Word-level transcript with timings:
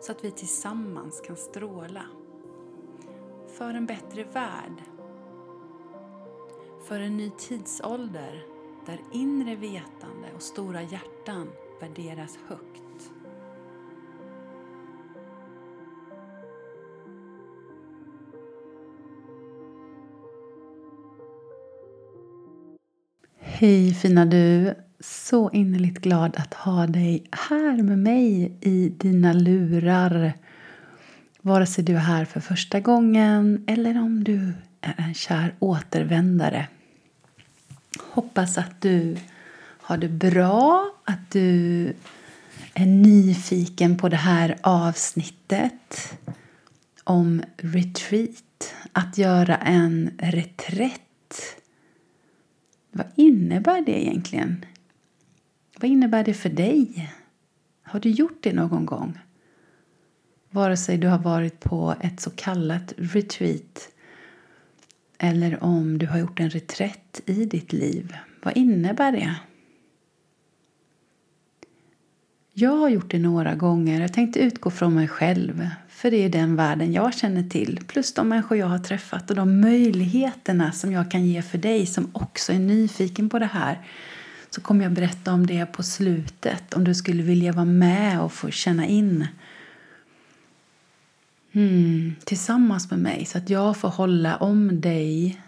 så 0.00 0.12
att 0.12 0.24
vi 0.24 0.30
tillsammans 0.30 1.20
kan 1.20 1.36
stråla. 1.36 2.04
För 3.46 3.74
en 3.74 3.86
bättre 3.86 4.24
värld. 4.24 4.82
För 6.84 7.00
en 7.00 7.16
ny 7.16 7.30
tidsålder 7.38 8.44
där 8.86 9.00
inre 9.12 9.56
vetande 9.56 10.28
och 10.34 10.42
stora 10.42 10.82
hjärtan 10.82 11.48
värderas 11.80 12.38
högt. 12.48 13.12
Hej 23.38 23.94
fina 23.94 24.26
du! 24.26 24.74
Så 25.00 25.50
innerligt 25.50 25.98
glad 25.98 26.36
att 26.36 26.54
ha 26.54 26.86
dig 26.86 27.24
här 27.32 27.82
med 27.82 27.98
mig 27.98 28.52
i 28.60 28.88
dina 28.88 29.32
lurar. 29.32 30.32
Vare 31.42 31.66
sig 31.66 31.84
du 31.84 31.94
är 31.94 31.98
här 31.98 32.24
för 32.24 32.40
första 32.40 32.80
gången 32.80 33.64
eller 33.66 33.98
om 33.98 34.24
du 34.24 34.52
är 34.80 34.94
en 34.98 35.14
kär 35.14 35.54
återvändare. 35.58 36.68
Hoppas 37.98 38.58
att 38.58 38.80
du 38.80 39.16
har 39.80 39.96
det 39.96 40.08
bra, 40.08 40.90
att 41.04 41.30
du 41.30 41.84
är 42.74 42.86
nyfiken 42.86 43.98
på 43.98 44.08
det 44.08 44.16
här 44.16 44.56
avsnittet 44.60 46.14
om 47.04 47.42
retreat, 47.56 48.74
att 48.92 49.18
göra 49.18 49.56
en 49.56 50.10
reträtt. 50.18 51.00
Vad 52.92 53.06
innebär 53.14 53.80
det 53.80 54.02
egentligen? 54.02 54.64
Vad 55.80 55.90
innebär 55.90 56.24
det 56.24 56.34
för 56.34 56.48
dig? 56.48 57.10
Har 57.82 58.00
du 58.00 58.10
gjort 58.10 58.38
det 58.40 58.52
någon 58.52 58.86
gång? 58.86 59.18
Vare 60.50 60.76
sig 60.76 60.98
du 60.98 61.08
har 61.08 61.18
varit 61.18 61.60
på 61.60 61.94
ett 62.00 62.20
så 62.20 62.30
kallat 62.30 62.92
retreat 62.96 63.88
eller 65.18 65.64
om 65.64 65.98
du 65.98 66.06
har 66.06 66.18
gjort 66.18 66.40
en 66.40 66.50
reträtt 66.50 67.20
i 67.26 67.44
ditt 67.44 67.72
liv. 67.72 68.16
Vad 68.42 68.56
innebär 68.56 69.12
det? 69.12 69.36
Jag 72.52 72.76
har 72.76 72.88
gjort 72.88 73.10
det 73.10 73.18
några 73.18 73.54
gånger. 73.54 74.00
Jag 74.00 74.12
tänkte 74.12 74.40
utgå 74.40 74.70
från 74.70 74.94
mig 74.94 75.08
själv. 75.08 75.68
För 75.88 76.10
det 76.10 76.16
är 76.16 76.28
den 76.28 76.56
världen 76.56 76.92
jag 76.92 77.14
känner 77.14 77.42
till. 77.42 77.80
Plus 77.86 78.14
de 78.14 78.28
människor 78.28 78.58
jag 78.58 78.66
har 78.66 78.78
träffat 78.78 79.30
och 79.30 79.36
de 79.36 79.60
möjligheterna 79.60 80.72
som 80.72 80.92
jag 80.92 81.10
kan 81.10 81.26
ge 81.26 81.42
för 81.42 81.58
dig 81.58 81.86
som 81.86 82.10
också 82.12 82.52
är 82.52 82.58
nyfiken 82.58 83.28
på 83.28 83.38
det 83.38 83.46
här 83.46 83.78
så 84.50 84.60
kommer 84.60 84.84
jag 84.84 84.92
berätta 84.92 85.32
om 85.32 85.46
det 85.46 85.66
på 85.66 85.82
slutet 85.82 86.74
om 86.74 86.84
du 86.84 86.94
skulle 86.94 87.22
vilja 87.22 87.52
vara 87.52 87.64
med 87.64 88.20
och 88.20 88.32
få 88.32 88.50
känna 88.50 88.86
in. 88.86 89.26
Mm, 91.52 92.14
tillsammans 92.24 92.90
med 92.90 93.00
mig 93.00 93.24
så 93.24 93.38
att 93.38 93.50
jag 93.50 93.76
får 93.76 93.88
hålla 93.88 94.36
om 94.36 94.80
dig 94.80 95.40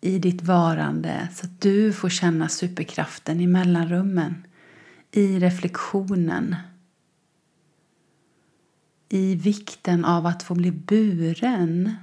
i 0.00 0.18
ditt 0.18 0.42
varande 0.42 1.28
så 1.34 1.46
att 1.46 1.60
du 1.60 1.92
får 1.92 2.08
känna 2.08 2.48
superkraften 2.48 3.40
i 3.40 3.46
mellanrummen, 3.46 4.46
i 5.10 5.38
reflektionen 5.38 6.56
i 9.08 9.34
vikten 9.34 10.04
av 10.04 10.26
att 10.26 10.42
få 10.42 10.54
bli 10.54 10.70
buren 10.72 11.94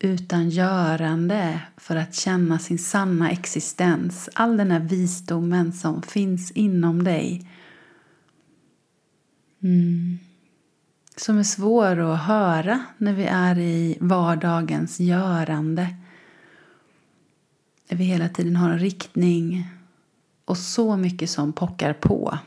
utan 0.00 0.50
görande 0.50 1.60
för 1.76 1.96
att 1.96 2.14
känna 2.14 2.58
sin 2.58 2.78
sanna 2.78 3.30
existens. 3.30 4.28
All 4.34 4.56
den 4.56 4.70
här 4.70 4.80
visdomen 4.80 5.72
som 5.72 6.02
finns 6.02 6.50
inom 6.50 7.04
dig. 7.04 7.50
Mm. 9.62 10.18
Som 11.16 11.38
är 11.38 11.42
svår 11.42 12.12
att 12.12 12.20
höra 12.20 12.84
när 12.98 13.12
vi 13.12 13.24
är 13.24 13.58
i 13.58 13.98
vardagens 14.00 15.00
görande. 15.00 15.96
När 17.88 17.98
vi 17.98 18.04
hela 18.04 18.28
tiden 18.28 18.56
har 18.56 18.70
en 18.70 18.78
riktning 18.78 19.68
och 20.44 20.58
så 20.58 20.96
mycket 20.96 21.30
som 21.30 21.52
pockar 21.52 21.92
på. 21.92 22.38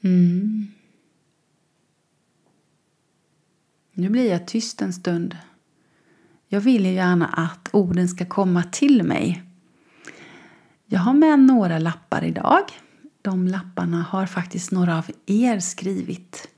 Mm. 0.00 0.73
Nu 3.94 4.08
blir 4.08 4.30
jag 4.30 4.46
tyst 4.46 4.82
en 4.82 4.92
stund. 4.92 5.36
Jag 6.48 6.60
vill 6.60 6.86
ju 6.86 6.92
gärna 6.92 7.26
att 7.26 7.68
orden 7.72 8.08
ska 8.08 8.24
komma 8.26 8.62
till 8.62 9.02
mig. 9.02 9.42
Jag 10.86 11.00
har 11.00 11.14
med 11.14 11.38
några 11.38 11.78
lappar 11.78 12.24
idag. 12.24 12.62
De 13.22 13.48
lapparna 13.48 14.02
har 14.02 14.26
faktiskt 14.26 14.72
några 14.72 14.98
av 14.98 15.10
er 15.26 15.60
skrivit. 15.60 16.48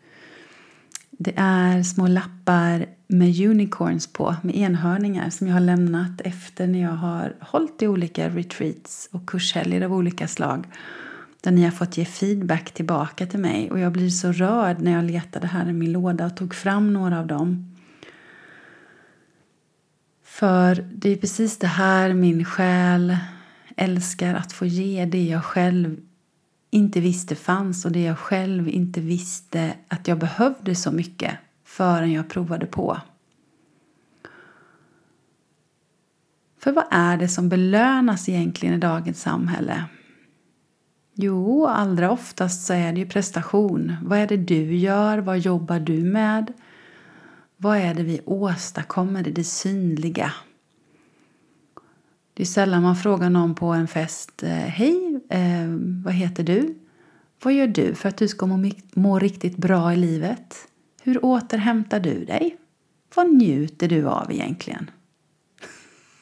Det 1.10 1.32
är 1.36 1.82
små 1.82 2.06
lappar 2.06 2.86
med 3.06 3.40
unicorns 3.40 4.06
på, 4.06 4.36
med 4.42 4.56
enhörningar 4.56 5.30
som 5.30 5.46
jag 5.46 5.54
har 5.54 5.60
lämnat 5.60 6.20
efter 6.20 6.66
när 6.66 6.82
jag 6.82 6.96
har 6.96 7.34
hållit 7.40 7.82
i 7.82 7.88
olika 7.88 8.28
retreats 8.28 9.08
och 9.12 9.28
kurshelger 9.28 9.82
av 9.82 9.92
olika 9.92 10.28
slag 10.28 10.66
där 11.46 11.52
ni 11.52 11.64
har 11.64 11.70
fått 11.70 11.96
ge 11.96 12.04
feedback 12.04 12.70
tillbaka 12.70 13.26
till 13.26 13.40
mig. 13.40 13.70
Och 13.70 13.78
jag 13.78 13.92
blir 13.92 14.10
så 14.10 14.32
rörd 14.32 14.80
när 14.80 14.92
jag 14.92 15.04
letade 15.04 15.46
här 15.46 15.68
i 15.68 15.72
min 15.72 15.92
låda 15.92 16.26
och 16.26 16.36
tog 16.36 16.54
fram 16.54 16.92
några 16.92 17.18
av 17.18 17.26
dem. 17.26 17.76
För 20.24 20.74
det 20.94 21.10
är 21.10 21.16
precis 21.16 21.58
det 21.58 21.66
här 21.66 22.14
min 22.14 22.44
själ 22.44 23.16
älskar 23.76 24.34
att 24.34 24.52
få 24.52 24.66
ge, 24.66 25.04
det 25.04 25.24
jag 25.24 25.44
själv 25.44 26.00
inte 26.70 27.00
visste 27.00 27.34
fanns 27.34 27.84
och 27.84 27.92
det 27.92 28.02
jag 28.02 28.18
själv 28.18 28.68
inte 28.68 29.00
visste 29.00 29.74
att 29.88 30.08
jag 30.08 30.18
behövde 30.18 30.74
så 30.74 30.92
mycket 30.92 31.34
förrän 31.64 32.12
jag 32.12 32.28
provade 32.28 32.66
på. 32.66 33.00
För 36.58 36.72
vad 36.72 36.84
är 36.90 37.16
det 37.16 37.28
som 37.28 37.48
belönas 37.48 38.28
egentligen 38.28 38.74
i 38.74 38.78
dagens 38.78 39.20
samhälle? 39.22 39.84
Jo, 41.18 41.66
allra 41.66 42.10
oftast 42.10 42.66
så 42.66 42.72
är 42.72 42.92
det 42.92 43.00
ju 43.00 43.06
prestation. 43.06 43.96
Vad 44.02 44.18
är 44.18 44.26
det 44.26 44.36
du 44.36 44.76
gör? 44.76 45.18
Vad 45.18 45.38
jobbar 45.38 45.80
du 45.80 46.04
med? 46.04 46.52
Vad 47.56 47.78
är 47.78 47.94
det 47.94 48.02
vi 48.02 48.20
åstadkommer 48.24 49.28
i 49.28 49.30
det 49.30 49.44
synliga? 49.44 50.32
Det 52.34 52.42
är 52.42 52.46
sällan 52.46 52.82
man 52.82 52.96
frågar 52.96 53.30
någon 53.30 53.54
på 53.54 53.66
en 53.66 53.88
fest. 53.88 54.42
Eh, 54.42 54.50
Hej, 54.50 55.20
eh, 55.28 55.68
vad 56.04 56.14
heter 56.14 56.44
du? 56.44 56.78
Vad 57.42 57.52
gör 57.52 57.66
du 57.66 57.94
för 57.94 58.08
att 58.08 58.16
du 58.16 58.28
ska 58.28 58.46
må, 58.46 58.70
må 58.94 59.18
riktigt 59.18 59.56
bra 59.56 59.92
i 59.92 59.96
livet? 59.96 60.68
Hur 61.02 61.24
återhämtar 61.24 62.00
du 62.00 62.24
dig? 62.24 62.56
Vad 63.14 63.34
njuter 63.34 63.88
du 63.88 64.08
av 64.08 64.32
egentligen? 64.32 64.90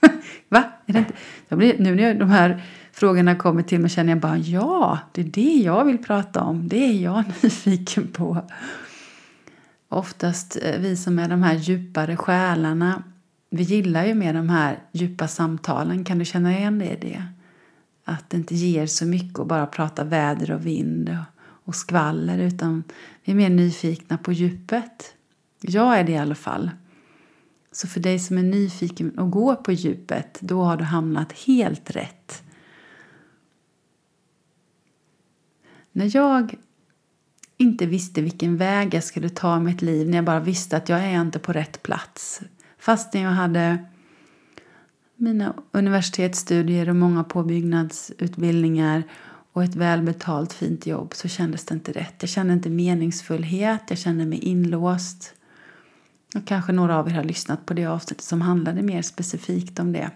Va? 0.49 0.65
Är 0.87 0.93
det 0.93 0.99
inte? 0.99 1.13
Jag 1.49 1.59
blir, 1.59 1.79
nu 1.79 1.95
när 1.95 2.15
de 2.15 2.31
här 2.31 2.63
frågorna 2.95 3.37
kommer 3.37 3.63
till 3.63 3.81
mig 3.81 3.91
känner 3.91 4.13
jag 4.13 4.21
bara 4.21 4.39
ja, 4.39 4.99
det 5.13 5.21
är 5.21 5.25
det 5.25 5.63
jag 5.65 5.85
vill 5.85 5.99
prata 5.99 6.43
om. 6.43 6.69
Det 6.69 6.77
är 6.77 6.93
jag 6.93 7.25
nyfiken 7.43 8.09
på. 8.09 8.51
Oftast 9.89 10.59
eh, 10.63 10.81
vi 10.81 10.97
som 10.97 11.19
är 11.19 11.29
de 11.29 11.43
här 11.43 11.55
djupare 11.55 12.17
själarna, 12.17 13.03
vi 13.51 13.63
gillar 13.63 14.05
ju 14.05 14.15
mer 14.15 14.35
de 14.35 14.49
här 14.49 14.79
djupa 14.93 15.29
samtalen. 15.29 16.05
Kan 16.05 16.19
du 16.19 16.25
känna 16.25 16.59
igen 16.59 16.79
dig 16.79 16.89
i 16.89 17.09
det? 17.09 17.25
Att 18.05 18.31
det 18.31 18.37
inte 18.37 18.55
ger 18.55 18.87
så 18.87 19.07
mycket 19.07 19.39
att 19.39 19.47
bara 19.47 19.67
prata 19.67 20.05
väder 20.05 20.51
och 20.51 20.67
vind 20.67 21.17
och 21.39 21.75
skvaller 21.75 22.39
utan 22.39 22.85
vi 23.25 23.33
är 23.33 23.37
mer 23.37 23.51
nyfikna 23.51 24.19
på 24.19 24.33
djupet. 24.33 25.15
Jag 25.61 25.99
är 25.99 26.05
det 26.05 26.13
i 26.13 26.19
alla 26.19 26.35
fall. 26.35 26.71
Så 27.73 27.89
för 27.89 28.01
dig 28.01 28.19
som 28.19 28.39
är 28.39 28.43
nyfiken 28.43 29.19
och 29.19 29.31
går 29.31 29.55
på 29.55 29.73
djupet, 29.73 30.39
då 30.41 30.63
har 30.63 30.77
du 30.77 30.85
hamnat 30.85 31.33
helt 31.33 31.91
rätt. 31.91 32.44
När 35.97 36.17
jag 36.17 36.55
inte 37.57 37.87
visste 37.87 38.23
vilken 38.23 38.57
väg 38.57 38.95
jag 38.95 39.05
skulle 39.05 39.29
ta 39.29 39.57
i 39.57 39.61
mitt 39.61 39.83
liv, 39.83 40.09
när 40.09 40.19
jag 40.19 40.25
bara 40.25 40.41
visste 40.41 40.77
att 40.77 40.89
jag 40.89 41.05
är 41.05 41.21
inte 41.21 41.39
på 41.39 41.53
rätt 41.53 41.83
plats. 41.83 42.41
Fastän 42.79 43.21
jag 43.21 43.31
hade 43.31 43.85
mina 45.17 45.55
universitetsstudier 45.73 46.89
och 46.89 46.97
många 46.97 47.25
påbyggnadsutbildningar 47.25 49.03
och 49.53 49.65
ett 49.65 49.75
välbetalt 49.75 50.53
fint 50.53 50.87
jobb 50.87 51.15
så 51.15 51.29
kändes 51.29 51.65
det 51.65 51.75
inte 51.75 51.93
rätt. 51.93 52.15
Jag 52.19 52.31
kände 52.31 52.53
inte 52.53 52.71
meningsfullhet, 52.71 53.83
jag 53.89 53.99
kände 53.99 54.27
mig 54.27 54.39
inlåst. 54.39 55.35
Och 56.35 56.47
kanske 56.47 56.73
några 56.73 56.99
av 56.99 57.09
er 57.09 57.15
har 57.15 57.25
lyssnat 57.25 57.67
på 57.67 57.75
det 57.75 57.87
avsnittet 57.87 58.25
som 58.25 58.41
handlade 58.41 58.83
mer 58.83 59.03
specifikt 59.03 59.79
om 59.79 59.93
det. 59.93 60.11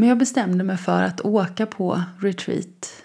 Men 0.00 0.08
jag 0.08 0.18
bestämde 0.18 0.64
mig 0.64 0.76
för 0.76 1.02
att 1.02 1.20
åka 1.20 1.66
på 1.66 2.02
retreat 2.20 3.02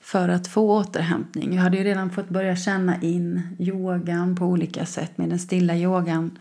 för 0.00 0.28
att 0.28 0.46
få 0.46 0.78
återhämtning. 0.78 1.54
Jag 1.54 1.62
hade 1.62 1.76
ju 1.76 1.84
redan 1.84 2.10
fått 2.10 2.28
börja 2.28 2.56
känna 2.56 3.02
in 3.02 3.56
yogan 3.58 4.36
på 4.36 4.44
olika 4.44 4.86
sätt 4.86 5.18
med 5.18 5.28
den 5.28 5.38
stilla 5.38 5.76
yogan 5.76 6.38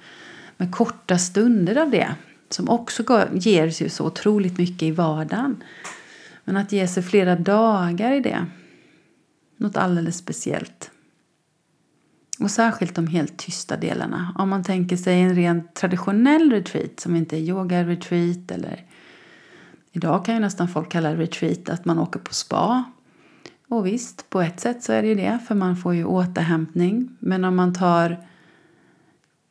med 0.58 0.72
korta 0.72 1.18
stunder 1.18 1.82
av 1.82 1.90
det 1.90 2.16
som 2.50 2.70
också 2.70 3.28
ger 3.34 3.70
sig 3.70 3.90
så 3.90 4.06
otroligt 4.06 4.58
mycket 4.58 4.84
i 4.84 4.92
vardagen. 4.92 5.64
Men 6.44 6.58
att 6.58 6.72
ge 6.72 6.88
sig 6.88 7.04
flera 7.04 7.36
dagar 7.36 8.12
i 8.12 8.20
det, 8.20 8.46
något 9.58 9.78
alldeles 9.78 10.18
speciellt. 10.18 10.92
Och 12.40 12.52
särskilt 12.52 12.96
de 12.96 13.08
helt 13.08 13.38
tysta 13.38 13.78
delarna. 13.78 14.34
Om 14.38 14.50
man 14.50 14.64
tänker 14.64 14.98
sig 14.98 15.22
en 15.22 15.36
rent 15.36 15.76
traditionell 15.76 16.52
retreat 16.52 17.00
som 17.00 17.16
inte 17.16 17.38
är 17.38 17.42
yoga-retreat 17.42 18.52
eller 18.52 18.87
idag 19.98 20.26
kan 20.26 20.36
ju 20.36 20.42
nästan 20.42 20.68
folk 20.68 20.92
kalla 20.92 21.16
retreat 21.16 21.70
att 21.70 21.86
man 21.86 22.00
åker 22.00 22.20
på 22.20 22.34
spa. 22.34 22.84
Och 23.68 23.86
visst, 23.86 24.30
på 24.30 24.42
ett 24.42 24.60
sätt 24.60 24.84
så 24.84 24.94
är 24.94 25.02
det 25.02 25.08
ju 25.08 25.16
det 25.16 25.40
för 25.48 25.56
man 25.56 25.78
får 25.78 25.96
ju 25.96 26.06
återhämtning. 26.06 27.10
Men 27.20 27.46
om 27.46 27.56
man 27.56 27.74
tar 27.74 28.18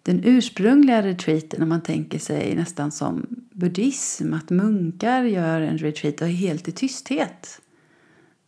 den 0.02 0.20
ursprungliga 0.25 1.02
retreaten, 1.02 1.62
om 1.62 1.69
man 1.69 1.82
tänker 1.82 2.19
sig 2.19 2.54
nästan 2.54 2.93
som 2.93 3.26
buddhism, 3.52 4.34
att 4.34 4.50
munkar 4.50 5.22
gör 5.22 5.60
en 5.60 5.78
retreat 5.78 6.20
och 6.20 6.28
är 6.28 6.32
helt 6.32 6.69
i 6.69 6.72
tysthet. 6.72 7.60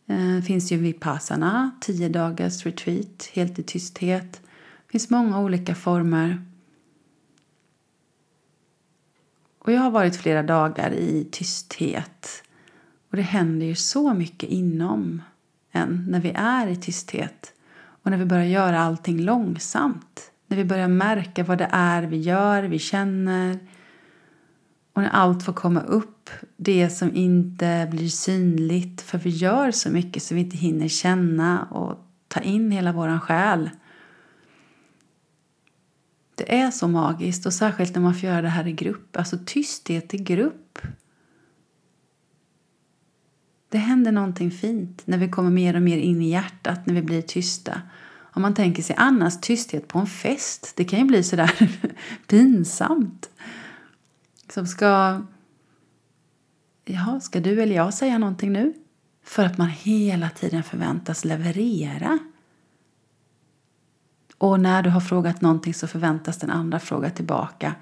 Det 0.05 0.41
finns 0.41 0.71
ju 0.71 0.77
vipassana, 0.77 1.71
tio 1.81 2.09
dagars 2.09 2.65
retreat, 2.65 3.29
helt 3.33 3.59
i 3.59 3.63
tysthet. 3.63 4.31
Det 4.85 4.91
finns 4.91 5.09
många 5.09 5.39
olika 5.39 5.75
former. 5.75 6.45
Och 9.69 9.73
jag 9.73 9.81
har 9.81 9.91
varit 9.91 10.15
flera 10.15 10.43
dagar 10.43 10.91
i 10.91 11.27
tysthet. 11.31 12.43
Och 13.11 13.17
det 13.17 13.21
händer 13.21 13.65
ju 13.65 13.75
så 13.75 14.13
mycket 14.13 14.49
inom 14.49 15.21
en 15.71 16.05
när 16.09 16.19
vi 16.19 16.31
är 16.35 16.67
i 16.67 16.75
tysthet. 16.75 17.53
Och 18.03 18.11
när 18.11 18.17
vi 18.17 18.25
börjar 18.25 18.45
göra 18.45 18.79
allting 18.79 19.21
långsamt. 19.21 20.31
När 20.47 20.57
vi 20.57 20.65
börjar 20.65 20.87
märka 20.87 21.43
vad 21.43 21.57
det 21.57 21.69
är 21.71 22.03
vi 22.03 22.17
gör, 22.17 22.63
vi 22.63 22.79
känner. 22.79 23.59
Och 24.93 25.01
när 25.01 25.09
allt 25.09 25.43
får 25.43 25.53
komma 25.53 25.81
upp, 25.81 26.29
det 26.57 26.89
som 26.89 27.15
inte 27.15 27.87
blir 27.91 28.09
synligt. 28.09 29.01
För 29.01 29.17
vi 29.17 29.29
gör 29.29 29.71
så 29.71 29.89
mycket 29.89 30.23
så 30.23 30.35
vi 30.35 30.41
inte 30.41 30.57
hinner 30.57 30.87
känna 30.87 31.63
och 31.63 31.97
ta 32.27 32.39
in 32.39 32.71
hela 32.71 32.91
våran 32.91 33.21
själ. 33.21 33.69
Det 36.39 36.59
är 36.59 36.71
så 36.71 36.87
magiskt 36.87 37.45
och 37.45 37.53
särskilt 37.53 37.95
när 37.95 38.01
man 38.01 38.13
får 38.13 38.29
göra 38.29 38.41
det 38.41 38.49
här 38.49 38.67
i 38.67 38.71
grupp. 38.71 39.17
Alltså 39.17 39.37
tysthet 39.45 40.13
i 40.13 40.17
grupp. 40.17 40.79
Det 43.69 43.77
händer 43.77 44.11
någonting 44.11 44.51
fint 44.51 45.01
när 45.05 45.17
vi 45.17 45.29
kommer 45.29 45.49
mer 45.49 45.75
och 45.75 45.81
mer 45.81 45.97
in 45.97 46.21
i 46.21 46.29
hjärtat, 46.29 46.85
när 46.85 46.93
vi 46.93 47.01
blir 47.01 47.21
tysta. 47.21 47.81
Om 48.33 48.41
man 48.41 48.53
tänker 48.53 48.83
sig 48.83 48.95
annars 48.99 49.41
tysthet 49.41 49.87
på 49.87 49.99
en 49.99 50.07
fest, 50.07 50.73
det 50.75 50.83
kan 50.83 50.99
ju 50.99 51.05
bli 51.05 51.23
sådär 51.23 51.69
pinsamt. 52.27 53.29
Som 54.49 54.67
ska... 54.67 55.21
Jaha, 56.85 57.19
ska 57.19 57.39
du 57.39 57.61
eller 57.61 57.75
jag 57.75 57.93
säga 57.93 58.17
någonting 58.17 58.53
nu? 58.53 58.73
För 59.23 59.45
att 59.45 59.57
man 59.57 59.69
hela 59.69 60.29
tiden 60.29 60.63
förväntas 60.63 61.25
leverera. 61.25 62.19
Och 64.39 64.59
när 64.59 64.83
du 64.83 64.89
har 64.89 65.01
frågat 65.01 65.41
någonting 65.41 65.73
så 65.73 65.87
förväntas 65.87 66.37
den 66.37 66.49
andra 66.49 66.79
fråga 66.79 67.09
tillbaka 67.09 67.75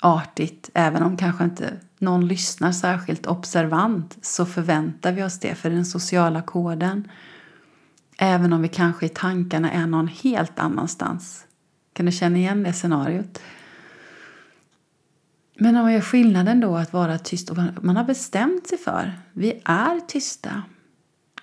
artigt. 0.00 0.70
Även 0.74 1.02
om 1.02 1.16
kanske 1.16 1.44
inte 1.44 1.72
någon 1.98 2.28
lyssnar 2.28 2.72
särskilt 2.72 3.26
observant 3.26 4.18
så 4.22 4.46
förväntar 4.46 5.12
vi 5.12 5.22
oss 5.22 5.40
det 5.40 5.54
för 5.54 5.70
den 5.70 5.84
sociala 5.84 6.42
koden. 6.42 7.08
Även 8.18 8.52
om 8.52 8.62
vi 8.62 8.68
kanske 8.68 9.06
i 9.06 9.08
tankarna 9.08 9.72
är 9.72 9.86
någon 9.86 10.08
helt 10.08 10.58
annanstans. 10.58 11.46
Kan 11.92 12.06
du 12.06 12.12
känna 12.12 12.36
igen 12.36 12.62
det 12.62 12.72
scenariot? 12.72 13.42
Men 15.58 15.76
om 15.76 15.82
man 15.82 15.92
gör 15.92 16.00
skillnaden 16.00 16.60
då 16.60 16.76
att 16.76 16.92
vara 16.92 17.18
tyst 17.18 17.50
och 17.50 17.56
man 17.80 17.96
har 17.96 18.04
bestämt 18.04 18.66
sig 18.66 18.78
för, 18.78 19.12
vi 19.32 19.62
är 19.64 20.00
tysta. 20.00 20.62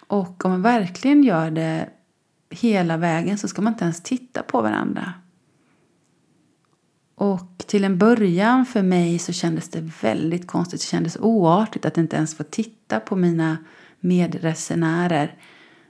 Och 0.07 0.45
om 0.45 0.51
man 0.51 0.61
verkligen 0.61 1.23
gör 1.23 1.51
det 1.51 1.89
hela 2.53 2.97
vägen 2.97 3.37
så 3.37 3.47
ska 3.47 3.61
man 3.61 3.73
inte 3.73 3.83
ens 3.83 4.01
titta 4.01 4.43
på 4.43 4.61
varandra. 4.61 5.13
Och 7.15 7.63
till 7.67 7.83
en 7.83 7.97
början 7.97 8.65
för 8.65 8.81
mig 8.81 9.19
så 9.19 9.33
kändes 9.33 9.69
det 9.69 9.89
väldigt 10.01 10.47
konstigt. 10.47 10.81
Det 10.81 10.87
kändes 10.87 11.17
oartigt 11.17 11.85
att 11.85 11.97
inte 11.97 12.15
ens 12.15 12.37
få 12.37 12.43
titta 12.43 12.99
på 12.99 13.15
mina 13.15 13.57
medresenärer. 13.99 15.37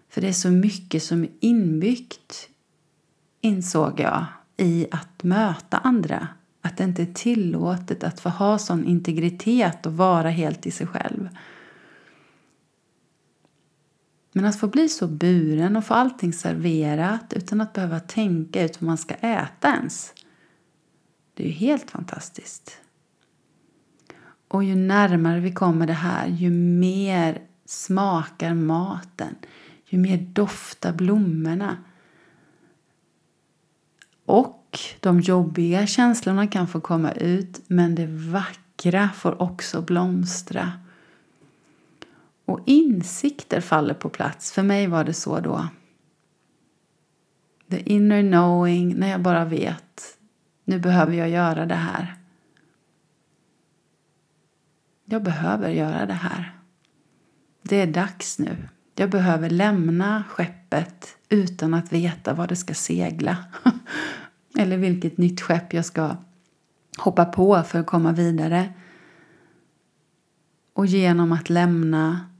För 0.09 0.21
det 0.21 0.27
är 0.27 0.33
så 0.33 0.51
mycket 0.51 1.03
som 1.03 1.23
är 1.23 1.29
inbyggt, 1.39 2.49
insåg 3.41 3.99
jag, 3.99 4.25
i 4.57 4.87
att 4.91 5.23
möta 5.23 5.77
andra. 5.77 6.27
Att 6.61 6.77
det 6.77 6.83
inte 6.83 7.01
är 7.01 7.13
tillåtet 7.13 8.03
att 8.03 8.19
få 8.19 8.29
ha 8.29 8.57
sån 8.57 8.85
integritet 8.85 9.85
och 9.85 9.97
vara 9.97 10.29
helt 10.29 10.65
i 10.65 10.71
sig 10.71 10.87
själv. 10.87 11.29
Men 14.33 14.45
att 14.45 14.59
få 14.59 14.67
bli 14.67 14.89
så 14.89 15.07
buren 15.07 15.75
och 15.75 15.85
få 15.85 15.93
allting 15.93 16.33
serverat 16.33 17.33
utan 17.33 17.61
att 17.61 17.73
behöva 17.73 17.99
tänka 17.99 18.63
ut 18.63 18.81
vad 18.81 18.87
man 18.87 18.97
ska 18.97 19.13
äta 19.13 19.67
ens. 19.75 20.13
Det 21.33 21.43
är 21.43 21.47
ju 21.47 21.53
helt 21.53 21.91
fantastiskt. 21.91 22.77
Och 24.47 24.63
ju 24.63 24.75
närmare 24.75 25.39
vi 25.39 25.53
kommer 25.53 25.87
det 25.87 25.93
här, 25.93 26.27
ju 26.27 26.49
mer 26.49 27.41
smakar 27.65 28.53
maten. 28.53 29.35
Ju 29.85 29.97
mer 29.97 30.17
doftar 30.17 30.93
blommorna. 30.93 31.77
Och 34.25 34.79
de 34.99 35.19
jobbiga 35.19 35.87
känslorna 35.87 36.47
kan 36.47 36.67
få 36.67 36.81
komma 36.81 37.11
ut, 37.11 37.61
men 37.67 37.95
det 37.95 38.07
vackra 38.07 39.09
får 39.15 39.41
också 39.41 39.81
blomstra. 39.81 40.71
Och 42.45 42.59
insikter 42.65 43.61
faller 43.61 43.93
på 43.93 44.09
plats. 44.09 44.51
För 44.51 44.63
mig 44.63 44.87
var 44.87 45.03
det 45.03 45.13
så 45.13 45.39
då. 45.39 45.67
The 47.69 47.93
inner 47.93 48.21
knowing, 48.21 48.95
när 48.95 49.09
jag 49.09 49.21
bara 49.21 49.45
vet. 49.45 50.17
Nu 50.65 50.79
behöver 50.79 51.13
jag 51.13 51.29
göra 51.29 51.65
det 51.65 51.75
här. 51.75 52.15
Jag 55.05 55.23
behöver 55.23 55.69
göra 55.69 56.05
det 56.05 56.13
här. 56.13 56.59
Det 57.61 57.81
är 57.81 57.87
dags 57.87 58.39
nu. 58.39 58.69
Jag 58.95 59.09
behöver 59.09 59.49
lämna 59.49 60.23
skeppet 60.29 61.17
utan 61.29 61.73
att 61.73 61.93
veta 61.93 62.33
var 62.33 62.47
det 62.47 62.55
ska 62.55 62.73
segla. 62.73 63.37
Eller 64.57 64.77
vilket 64.77 65.17
nytt 65.17 65.41
skepp 65.41 65.73
jag 65.73 65.85
ska 65.85 66.15
hoppa 66.97 67.25
på 67.25 67.63
för 67.63 67.79
att 67.79 67.85
komma 67.85 68.11
vidare. 68.11 68.73
Och 70.73 70.85
genom 70.85 71.31
att 71.31 71.49
lämna 71.49 72.32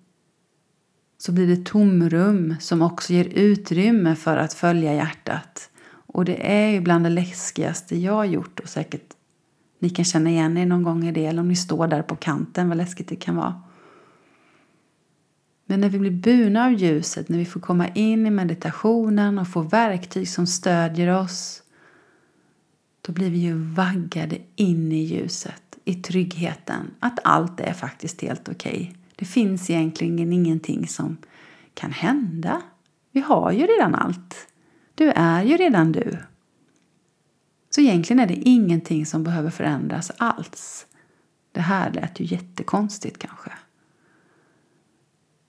så 1.25 1.31
blir 1.31 1.47
det 1.47 1.65
tomrum 1.65 2.55
som 2.59 2.81
också 2.81 3.13
ger 3.13 3.25
utrymme 3.25 4.15
för 4.15 4.37
att 4.37 4.53
följa 4.53 4.93
hjärtat. 4.93 5.69
Och 5.85 6.25
det 6.25 6.51
är 6.51 6.69
ju 6.69 6.81
bland 6.81 7.05
det 7.05 7.09
läskigaste 7.09 7.97
jag 7.97 8.13
har 8.13 8.25
gjort 8.25 8.59
och 8.59 8.69
säkert 8.69 9.13
ni 9.79 9.89
kan 9.89 10.05
känna 10.05 10.29
igen 10.29 10.57
er 10.57 10.65
någon 10.65 10.83
gång 10.83 11.07
i 11.07 11.11
det 11.11 11.25
eller 11.25 11.41
om 11.41 11.47
ni 11.47 11.55
står 11.55 11.87
där 11.87 12.01
på 12.01 12.15
kanten 12.15 12.69
vad 12.69 12.77
läskigt 12.77 13.07
det 13.07 13.15
kan 13.15 13.35
vara. 13.35 13.61
Men 15.65 15.81
när 15.81 15.89
vi 15.89 15.99
blir 15.99 16.11
burna 16.11 16.65
av 16.65 16.73
ljuset, 16.73 17.29
när 17.29 17.37
vi 17.37 17.45
får 17.45 17.59
komma 17.59 17.87
in 17.87 18.27
i 18.27 18.29
meditationen 18.29 19.39
och 19.39 19.47
få 19.47 19.61
verktyg 19.61 20.29
som 20.29 20.47
stödjer 20.47 21.19
oss, 21.19 21.63
då 23.01 23.13
blir 23.13 23.29
vi 23.29 23.37
ju 23.37 23.53
vaggade 23.53 24.37
in 24.55 24.91
i 24.91 25.03
ljuset, 25.03 25.77
i 25.85 25.95
tryggheten, 25.95 26.91
att 26.99 27.19
allt 27.23 27.59
är 27.59 27.73
faktiskt 27.73 28.21
helt 28.21 28.49
okej. 28.49 28.89
Okay. 28.91 29.02
Det 29.15 29.25
finns 29.25 29.69
egentligen 29.69 30.33
ingenting 30.33 30.87
som 30.87 31.17
kan 31.73 31.91
hända. 31.91 32.61
Vi 33.11 33.21
har 33.21 33.51
ju 33.51 33.65
redan 33.65 33.95
allt. 33.95 34.47
Du 34.95 35.09
är 35.09 35.43
ju 35.43 35.57
redan 35.57 35.91
du. 35.91 36.17
Så 37.69 37.81
egentligen 37.81 38.19
är 38.19 38.27
det 38.27 38.49
ingenting 38.49 39.05
som 39.05 39.23
behöver 39.23 39.49
förändras 39.49 40.11
alls. 40.17 40.85
Det 41.51 41.61
här 41.61 41.91
lät 41.91 42.19
ju 42.19 42.25
jättekonstigt 42.25 43.17
kanske. 43.17 43.51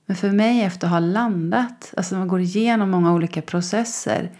Men 0.07 0.17
för 0.17 0.31
mig 0.31 0.63
efter 0.63 0.87
att 0.87 0.93
ha 0.93 0.99
landat, 0.99 1.95
alltså 1.97 2.15
när 2.15 2.21
man 2.21 2.29
går 2.29 2.41
igenom 2.41 2.91
många 2.91 3.13
olika 3.13 3.43
processer, 3.43 4.31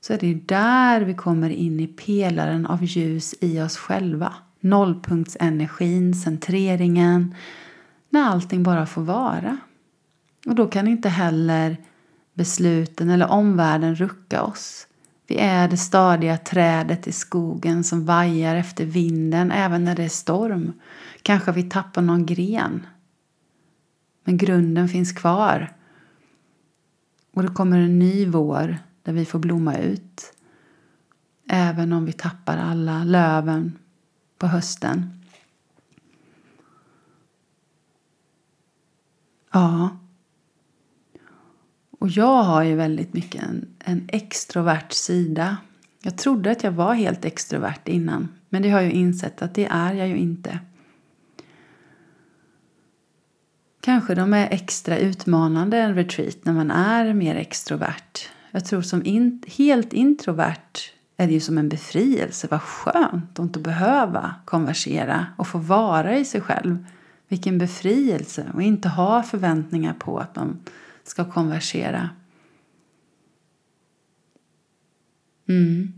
så 0.00 0.12
är 0.12 0.18
det 0.18 0.26
ju 0.26 0.34
där 0.34 1.00
vi 1.00 1.14
kommer 1.14 1.50
in 1.50 1.80
i 1.80 1.86
pelaren 1.86 2.66
av 2.66 2.84
ljus 2.84 3.34
i 3.40 3.60
oss 3.60 3.76
själva. 3.76 4.34
Nollpunktsenergin, 4.60 6.14
centreringen, 6.14 7.34
när 8.16 8.24
allting 8.24 8.62
bara 8.62 8.86
får 8.86 9.02
vara. 9.02 9.56
Och 10.46 10.54
då 10.54 10.66
kan 10.66 10.88
inte 10.88 11.08
heller 11.08 11.76
besluten 12.34 13.10
eller 13.10 13.30
omvärlden 13.30 13.94
rucka 13.94 14.42
oss. 14.42 14.86
Vi 15.26 15.38
är 15.38 15.68
det 15.68 15.76
stadiga 15.76 16.38
trädet 16.38 17.06
i 17.06 17.12
skogen 17.12 17.84
som 17.84 18.04
vajar 18.04 18.56
efter 18.56 18.84
vinden 18.84 19.52
även 19.52 19.84
när 19.84 19.96
det 19.96 20.04
är 20.04 20.08
storm. 20.08 20.72
Kanske 21.22 21.52
vi 21.52 21.62
tappar 21.62 22.02
någon 22.02 22.26
gren. 22.26 22.86
Men 24.24 24.36
grunden 24.36 24.88
finns 24.88 25.12
kvar. 25.12 25.72
Och 27.32 27.42
det 27.42 27.48
kommer 27.48 27.78
en 27.78 27.98
ny 27.98 28.26
vår 28.26 28.78
där 29.02 29.12
vi 29.12 29.24
får 29.24 29.38
blomma 29.38 29.76
ut. 29.76 30.32
Även 31.48 31.92
om 31.92 32.04
vi 32.04 32.12
tappar 32.12 32.56
alla 32.56 33.04
löven 33.04 33.78
på 34.38 34.46
hösten. 34.46 35.20
Ja. 39.56 39.88
Och 41.98 42.08
jag 42.08 42.42
har 42.42 42.62
ju 42.62 42.74
väldigt 42.74 43.12
mycket 43.12 43.42
en, 43.42 43.68
en 43.78 44.08
extrovert 44.08 44.92
sida. 44.92 45.56
Jag 46.02 46.18
trodde 46.18 46.50
att 46.50 46.64
jag 46.64 46.72
var 46.72 46.94
helt 46.94 47.24
extrovert 47.24 47.88
innan. 47.88 48.28
Men 48.48 48.62
det 48.62 48.70
har 48.70 48.80
jag 48.80 48.92
insett 48.92 49.42
att 49.42 49.54
det 49.54 49.66
är 49.66 49.94
jag 49.94 50.08
ju 50.08 50.16
inte. 50.16 50.58
Kanske 53.80 54.14
de 54.14 54.34
är 54.34 54.48
extra 54.50 54.98
utmanande 54.98 55.78
en 55.78 55.94
retreat 55.94 56.36
när 56.42 56.52
man 56.52 56.70
är 56.70 57.14
mer 57.14 57.34
extrovert. 57.34 58.28
Jag 58.50 58.64
tror 58.64 58.82
som 58.82 59.06
in, 59.06 59.42
helt 59.46 59.92
introvert 59.92 60.92
är 61.16 61.26
det 61.26 61.32
ju 61.32 61.40
som 61.40 61.58
en 61.58 61.68
befrielse. 61.68 62.48
Vad 62.50 62.62
skönt 62.62 63.38
att 63.38 63.38
inte 63.38 63.58
behöva 63.58 64.34
konversera 64.44 65.26
och 65.36 65.46
få 65.46 65.58
vara 65.58 66.18
i 66.18 66.24
sig 66.24 66.40
själv. 66.40 66.84
Vilken 67.28 67.58
befrielse 67.58 68.50
och 68.54 68.62
inte 68.62 68.88
ha 68.88 69.22
förväntningar 69.22 69.94
på 69.94 70.18
att 70.18 70.36
man 70.36 70.58
ska 71.04 71.30
konversera. 71.30 72.10
Mm. 75.48 75.92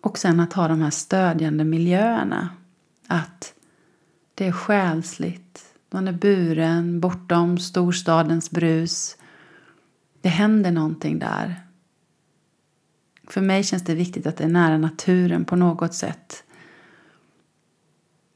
Och 0.00 0.18
sen 0.18 0.40
att 0.40 0.52
ha 0.52 0.68
de 0.68 0.80
här 0.80 0.90
stödjande 0.90 1.64
miljöerna. 1.64 2.48
Att 3.06 3.54
det 4.34 4.46
är 4.46 4.52
själsligt. 4.52 5.74
Man 5.90 6.08
är 6.08 6.12
buren 6.12 7.00
bortom 7.00 7.58
storstadens 7.58 8.50
brus. 8.50 9.16
Det 10.20 10.28
händer 10.28 10.70
någonting 10.70 11.18
där. 11.18 11.60
För 13.28 13.40
mig 13.40 13.64
känns 13.64 13.84
det 13.84 13.94
viktigt 13.94 14.26
att 14.26 14.36
det 14.36 14.44
är 14.44 14.48
nära 14.48 14.78
naturen 14.78 15.44
på 15.44 15.56
något 15.56 15.94
sätt. 15.94 16.44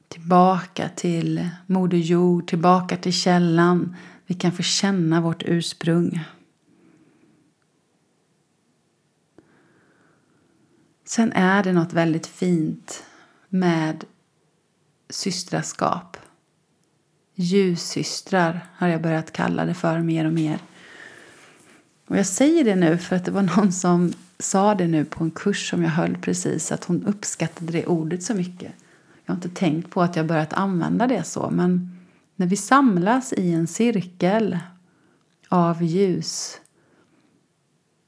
Tillbaka 0.08 0.88
till 0.96 1.48
Moder 1.66 1.98
Jord, 1.98 2.48
tillbaka 2.48 2.96
till 2.96 3.12
källan. 3.12 3.96
Vi 4.26 4.34
kan 4.34 4.52
få 4.52 4.62
känna 4.62 5.20
vårt 5.20 5.42
ursprung. 5.46 6.24
Sen 11.04 11.32
är 11.32 11.62
det 11.62 11.72
något 11.72 11.92
väldigt 11.92 12.26
fint 12.26 13.04
med 13.48 14.04
systraskap. 15.10 16.16
Ljussystrar 17.34 18.66
har 18.74 18.88
jag 18.88 19.02
börjat 19.02 19.32
kalla 19.32 19.64
det 19.64 19.74
för 19.74 19.98
mer 19.98 20.24
och 20.24 20.32
mer. 20.32 20.58
Och 22.06 22.16
jag 22.16 22.26
säger 22.26 22.64
det 22.64 22.76
nu 22.76 22.98
för 22.98 23.16
att 23.16 23.24
det 23.24 23.30
var 23.30 23.42
någon 23.56 23.72
som 23.72 24.12
sa 24.38 24.74
det 24.74 24.86
nu 24.86 25.04
på 25.04 25.24
en 25.24 25.30
kurs 25.30 25.70
som 25.70 25.82
jag 25.82 25.90
höll 25.90 26.16
precis 26.16 26.72
att 26.72 26.84
hon 26.84 27.06
uppskattade 27.06 27.72
det 27.72 27.86
ordet 27.86 28.22
så 28.22 28.34
mycket. 28.34 28.72
Jag 29.28 29.34
har 29.34 29.36
inte 29.36 29.60
tänkt 29.60 29.90
på 29.90 30.02
att 30.02 30.16
jag 30.16 30.26
börjat 30.26 30.52
använda 30.52 31.06
det 31.06 31.22
så 31.22 31.50
men 31.50 31.98
när 32.36 32.46
vi 32.46 32.56
samlas 32.56 33.32
i 33.32 33.52
en 33.52 33.66
cirkel 33.66 34.58
av 35.48 35.82
ljus 35.82 36.60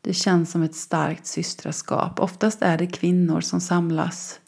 det 0.00 0.14
känns 0.14 0.50
som 0.50 0.62
ett 0.62 0.74
starkt 0.74 1.26
systraskap. 1.26 2.20
Oftast 2.20 2.62
är 2.62 2.78
det 2.78 2.86
kvinnor 2.86 3.40
som 3.40 3.60
samlas. 3.60 4.40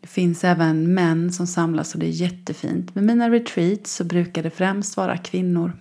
Det 0.00 0.06
finns 0.06 0.44
även 0.44 0.94
män 0.94 1.32
som 1.32 1.46
samlas 1.46 1.94
och 1.94 2.00
det 2.00 2.06
är 2.06 2.10
jättefint. 2.10 2.94
Med 2.94 3.04
mina 3.04 3.30
retreats 3.30 3.94
så 3.94 4.04
brukar 4.04 4.42
det 4.42 4.50
främst 4.50 4.96
vara 4.96 5.18
kvinnor. 5.18 5.72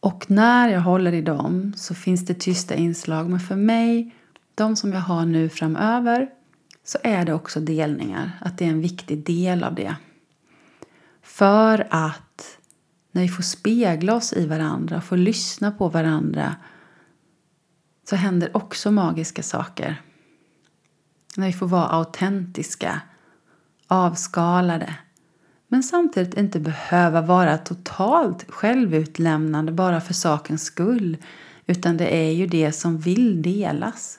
Och 0.00 0.30
när 0.30 0.68
jag 0.68 0.80
håller 0.80 1.12
i 1.12 1.22
dem 1.22 1.72
så 1.76 1.94
finns 1.94 2.26
det 2.26 2.34
tysta 2.34 2.74
inslag. 2.74 3.30
Men 3.30 3.40
för 3.40 3.56
mig, 3.56 4.14
de 4.54 4.76
som 4.76 4.92
jag 4.92 5.00
har 5.00 5.26
nu 5.26 5.48
framöver, 5.48 6.30
så 6.84 6.98
är 7.02 7.24
det 7.24 7.34
också 7.34 7.60
delningar. 7.60 8.30
Att 8.40 8.58
det 8.58 8.64
är 8.64 8.68
en 8.68 8.80
viktig 8.80 9.26
del 9.26 9.64
av 9.64 9.74
det. 9.74 9.96
För 11.22 11.86
att 11.90 12.58
när 13.12 13.22
vi 13.22 13.28
får 13.28 13.42
spegla 13.42 14.14
oss 14.14 14.32
i 14.32 14.46
varandra, 14.46 15.00
får 15.00 15.16
lyssna 15.16 15.70
på 15.70 15.88
varandra, 15.88 16.56
så 18.08 18.16
händer 18.16 18.56
också 18.56 18.90
magiska 18.90 19.42
saker. 19.42 20.02
När 21.36 21.46
vi 21.46 21.52
får 21.52 21.66
vara 21.66 21.88
autentiska, 21.88 23.00
avskalade, 23.86 24.94
men 25.68 25.82
samtidigt 25.82 26.34
inte 26.34 26.60
behöva 26.60 27.20
vara 27.20 27.58
totalt 27.58 28.50
självutlämnande 28.50 29.72
bara 29.72 30.00
för 30.00 30.14
sakens 30.14 30.64
skull. 30.64 31.16
Utan 31.66 31.96
det 31.96 32.16
är 32.16 32.30
ju 32.30 32.46
det 32.46 32.72
som 32.72 32.98
vill 32.98 33.42
delas. 33.42 34.18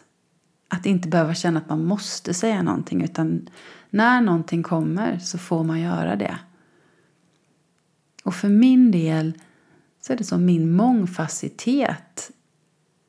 Att 0.68 0.86
inte 0.86 1.08
behöva 1.08 1.34
känna 1.34 1.60
att 1.60 1.70
man 1.70 1.86
måste 1.86 2.34
säga 2.34 2.62
någonting 2.62 3.04
utan 3.04 3.50
när 3.90 4.22
någonting 4.22 4.64
kommer 4.64 5.20
så 5.20 5.38
får 5.38 5.64
man 5.64 5.82
göra 5.82 6.16
det. 6.16 6.38
Och 8.24 8.36
för 8.36 8.50
min 8.50 8.92
del 8.92 9.34
så 10.02 10.14
är 10.14 10.18
det 10.18 10.24
som 10.24 10.46
min 10.46 10.72
mångfacitet 10.72 12.32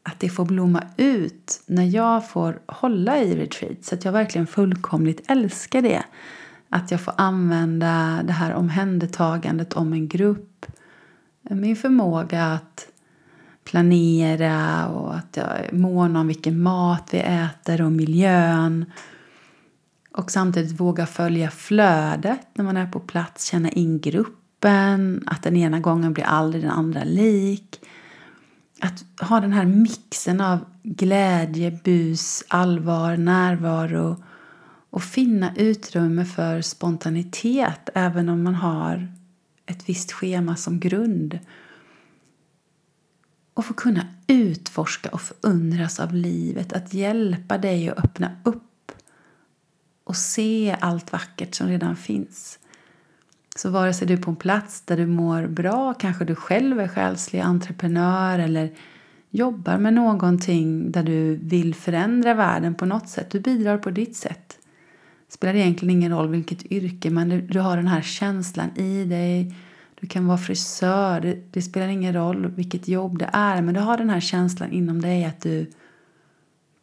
att 0.03 0.21
det 0.21 0.29
får 0.29 0.45
blomma 0.45 0.83
ut 0.97 1.63
när 1.67 1.85
jag 1.85 2.29
får 2.29 2.61
hålla 2.67 3.19
i 3.19 3.37
retreat 3.37 3.85
så 3.85 3.95
att 3.95 4.05
jag 4.05 4.13
verkligen 4.13 4.47
fullkomligt 4.47 5.31
älskar 5.31 5.83
det. 5.83 6.05
Att 6.69 6.91
jag 6.91 7.01
får 7.01 7.15
använda 7.17 8.21
det 8.25 8.33
här 8.33 8.55
omhändertagandet 8.55 9.73
om 9.73 9.93
en 9.93 10.09
grupp. 10.09 10.67
Min 11.43 11.77
förmåga 11.77 12.47
att 12.47 12.89
planera 13.67 14.89
och 14.89 15.15
att 15.15 15.37
jag 15.37 15.47
är 15.47 15.73
mån 15.73 16.17
om 16.17 16.27
vilken 16.27 16.63
mat 16.63 17.09
vi 17.11 17.19
äter 17.19 17.83
och 17.83 17.93
miljön. 17.93 18.85
Och 20.13 20.31
samtidigt 20.31 20.81
våga 20.81 21.07
följa 21.07 21.51
flödet 21.51 22.47
när 22.55 22.65
man 22.65 22.77
är 22.77 22.87
på 22.87 23.01
plats, 23.01 23.51
känna 23.51 23.71
in 23.71 24.01
gruppen, 24.01 25.25
att 25.27 25.43
den 25.43 25.57
ena 25.57 25.81
gången 25.81 26.13
blir 26.13 26.25
aldrig 26.25 26.63
den 26.63 26.71
andra 26.71 27.05
lik. 27.05 27.81
Att 28.81 29.29
ha 29.29 29.41
den 29.41 29.53
här 29.53 29.65
mixen 29.65 30.41
av 30.41 30.59
glädje, 30.83 31.71
bus, 31.85 32.45
allvar, 32.49 33.17
närvaro 33.17 34.17
och 34.91 35.03
finna 35.03 35.57
utrymme 35.57 36.25
för 36.25 36.61
spontanitet 36.61 37.89
även 37.95 38.29
om 38.29 38.43
man 38.43 38.55
har 38.55 39.09
ett 39.67 39.89
visst 39.89 40.13
schema 40.13 40.57
som 40.57 40.81
grund. 40.81 41.39
Och 43.57 43.65
få 43.65 43.75
kunna 43.75 44.07
utforska 44.27 45.09
och 45.09 45.21
förundras 45.21 46.01
av 46.01 46.15
livet, 46.15 46.73
att 46.73 46.95
hjälpa 46.95 47.59
dig 47.59 47.89
att 47.89 48.05
öppna 48.05 48.31
upp 48.45 48.93
och 50.05 50.17
se 50.17 50.77
allt 50.81 51.13
vackert 51.13 51.55
som 51.55 51.69
redan 51.69 51.97
finns. 51.97 52.59
Så 53.57 53.71
vare 53.71 53.95
sig 53.95 54.09
du 54.09 54.15
är 54.15 54.19
på 54.23 54.31
en 54.31 54.37
plats 54.37 54.81
där 54.81 54.97
du 54.97 55.07
mår 55.07 55.47
bra, 55.47 55.95
kanske 55.95 56.25
du 56.25 56.35
själv 56.35 56.81
är 56.81 56.89
själslig 56.89 57.41
entreprenör 57.41 58.39
eller 58.39 58.73
jobbar 59.31 59.79
med 59.79 59.95
någonting 59.95 60.93
där 60.93 61.03
du 61.03 61.37
vill 61.37 61.75
förändra 61.75 62.35
världen 62.35 62.75
på 62.75 62.87
något 62.87 63.09
sätt, 63.09 63.31
du 63.31 63.41
bidrar 63.41 63.79
på 63.79 63.91
ditt 63.91 64.17
sätt 64.17 64.59
Det 65.29 65.35
spelar 65.35 65.55
egentligen 65.55 65.97
ingen 65.97 66.13
roll 66.13 66.29
vilket 66.29 66.73
yrke, 66.73 67.11
men 67.11 67.29
du, 67.29 67.41
du 67.41 67.61
har 67.61 67.77
den 67.77 67.89
här 67.89 68.03
känslan 68.03 68.77
i 68.77 69.05
dig. 69.05 69.55
Du 70.01 70.07
kan 70.07 70.27
vara 70.27 70.39
frisör, 70.39 71.21
det, 71.21 71.39
det, 71.51 71.63
spelar 71.63 71.89
ingen 71.89 72.15
roll 72.15 72.47
vilket 72.47 72.89
jobb 72.89 73.19
det 73.19 73.31
är, 73.33 73.63
men 73.63 73.75
du 73.75 73.81
har 73.81 73.99
den 73.99 74.11
här 74.11 74.21
känslan 74.21 74.73
inom 74.73 75.03
dig 75.03 75.25
att 75.25 75.41
du 75.41 75.71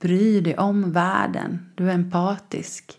bryr 0.01 0.41
dig 0.41 0.57
om 0.57 0.91
världen. 0.91 1.69
Du 1.75 1.89
är 1.89 1.93
empatisk. 1.93 2.93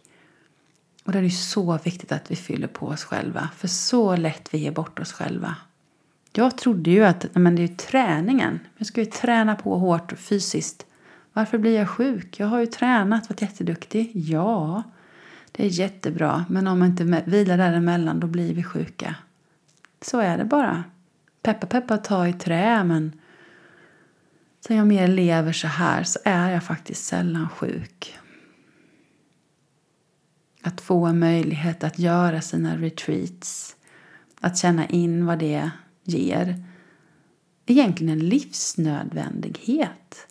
Och 1.04 1.12
det 1.12 1.18
är 1.18 1.28
så 1.28 1.78
viktigt 1.84 2.12
att 2.12 2.30
vi 2.30 2.36
fyller 2.36 2.66
på 2.66 2.86
oss 2.86 3.04
själva, 3.04 3.48
för 3.56 3.68
så 3.68 4.16
lätt 4.16 4.54
vi 4.54 4.58
ger 4.58 4.72
bort 4.72 4.98
oss 4.98 5.12
själva. 5.12 5.56
Jag 6.32 6.58
trodde 6.58 6.90
ju 6.90 7.04
att 7.04 7.26
men 7.34 7.56
det 7.56 7.62
är 7.62 7.68
träningen. 7.68 8.60
Jag 8.76 8.86
ska 8.86 9.00
ju 9.00 9.06
träna 9.06 9.54
på 9.54 9.78
hårt 9.78 10.12
fysiskt. 10.18 10.86
Varför 11.32 11.58
blir 11.58 11.78
jag 11.78 11.88
sjuk? 11.88 12.40
Jag 12.40 12.46
har 12.46 12.60
ju 12.60 12.66
tränat, 12.66 13.30
varit 13.30 13.42
jätteduktig. 13.42 14.10
Ja, 14.14 14.82
det 15.52 15.64
är 15.64 15.68
jättebra, 15.68 16.44
men 16.48 16.66
om 16.66 16.78
man 16.78 16.88
inte 16.88 17.22
vilar 17.26 17.58
däremellan 17.58 18.20
då 18.20 18.26
blir 18.26 18.54
vi 18.54 18.62
sjuka. 18.62 19.14
Så 20.06 20.18
är 20.18 20.38
det 20.38 20.44
bara. 20.44 20.84
Peppa 21.42 21.66
peppa 21.66 21.98
ta 21.98 22.28
i 22.28 22.32
trä, 22.32 22.84
men 22.84 23.20
sen 24.66 24.76
jag 24.76 24.86
mer 24.86 25.08
lever 25.08 25.52
så 25.52 25.66
här 25.66 26.04
så 26.04 26.18
är 26.24 26.50
jag 26.50 26.64
faktiskt 26.64 27.04
sällan 27.04 27.48
sjuk. 27.48 28.18
Att 30.62 30.80
få 30.80 31.06
en 31.06 31.18
möjlighet 31.18 31.84
att 31.84 31.98
göra 31.98 32.40
sina 32.40 32.76
retreats. 32.76 33.76
Att 34.40 34.58
känna 34.58 34.86
in 34.86 35.26
vad 35.26 35.38
det 35.38 35.70
ger. 36.04 36.64
Egentligen 37.66 38.12
en 38.12 38.28
livsnödvändighet. 38.28 40.26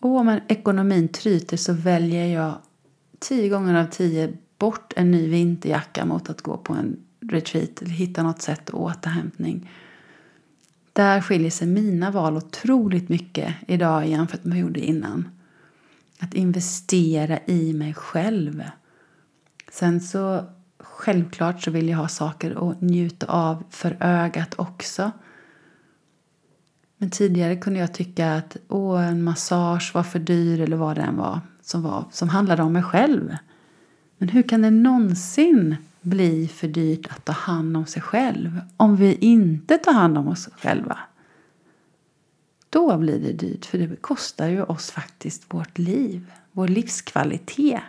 Och 0.00 0.16
om 0.16 0.40
ekonomin 0.48 1.08
tryter 1.08 1.56
så 1.56 1.72
väljer 1.72 2.26
jag 2.26 2.58
tio 3.18 3.48
gånger 3.48 3.74
av 3.74 3.86
tio 3.86 4.32
bort 4.58 4.92
en 4.96 5.10
ny 5.10 5.28
vinterjacka 5.28 6.04
mot 6.04 6.30
att 6.30 6.42
gå 6.42 6.56
på 6.56 6.72
en 6.72 7.03
retreat 7.30 7.82
eller 7.82 7.90
hitta 7.90 8.22
något 8.22 8.42
sätt 8.42 8.68
att 8.68 8.74
återhämtning. 8.74 9.70
Där 10.92 11.20
skiljer 11.20 11.50
sig 11.50 11.68
mina 11.68 12.10
val 12.10 12.36
otroligt 12.36 13.08
mycket 13.08 13.54
idag 13.68 14.06
jämfört 14.06 14.44
med 14.44 14.52
vad 14.52 14.58
jag 14.58 14.66
gjorde 14.66 14.80
innan. 14.80 15.28
Att 16.18 16.34
investera 16.34 17.38
i 17.46 17.72
mig 17.72 17.94
själv. 17.94 18.64
Sen 19.72 20.00
så 20.00 20.44
självklart 20.78 21.62
så 21.62 21.70
vill 21.70 21.88
jag 21.88 21.98
ha 21.98 22.08
saker 22.08 22.70
att 22.70 22.80
njuta 22.80 23.26
av 23.26 23.64
för 23.70 23.96
ögat 24.00 24.54
också. 24.58 25.10
Men 26.96 27.10
tidigare 27.10 27.56
kunde 27.56 27.80
jag 27.80 27.94
tycka 27.94 28.34
att 28.34 28.56
åh, 28.68 29.08
en 29.08 29.22
massage 29.22 29.90
var 29.94 30.02
för 30.02 30.18
dyr 30.18 30.60
eller 30.60 30.76
vad 30.76 30.96
det 30.96 31.02
än 31.02 31.16
var 31.16 31.40
som, 31.62 31.82
var, 31.82 32.04
som 32.10 32.28
handlade 32.28 32.62
om 32.62 32.72
mig 32.72 32.82
själv. 32.82 33.36
Men 34.18 34.28
hur 34.28 34.42
kan 34.42 34.62
det 34.62 34.70
någonsin 34.70 35.76
bli 36.04 36.48
för 36.48 36.68
dyrt 36.68 37.06
att 37.10 37.24
ta 37.24 37.32
hand 37.32 37.76
om 37.76 37.86
sig 37.86 38.02
själv 38.02 38.60
om 38.76 38.96
vi 38.96 39.14
inte 39.14 39.78
tar 39.78 39.92
hand 39.92 40.18
om 40.18 40.28
oss 40.28 40.48
själva? 40.56 40.98
Då 42.70 42.96
blir 42.96 43.18
det 43.18 43.32
dyrt, 43.32 43.66
för 43.66 43.78
det 43.78 43.96
kostar 43.96 44.48
ju 44.48 44.62
oss 44.62 44.90
faktiskt 44.90 45.54
vårt 45.54 45.78
liv, 45.78 46.32
vår 46.52 46.68
livskvalitet. 46.68 47.80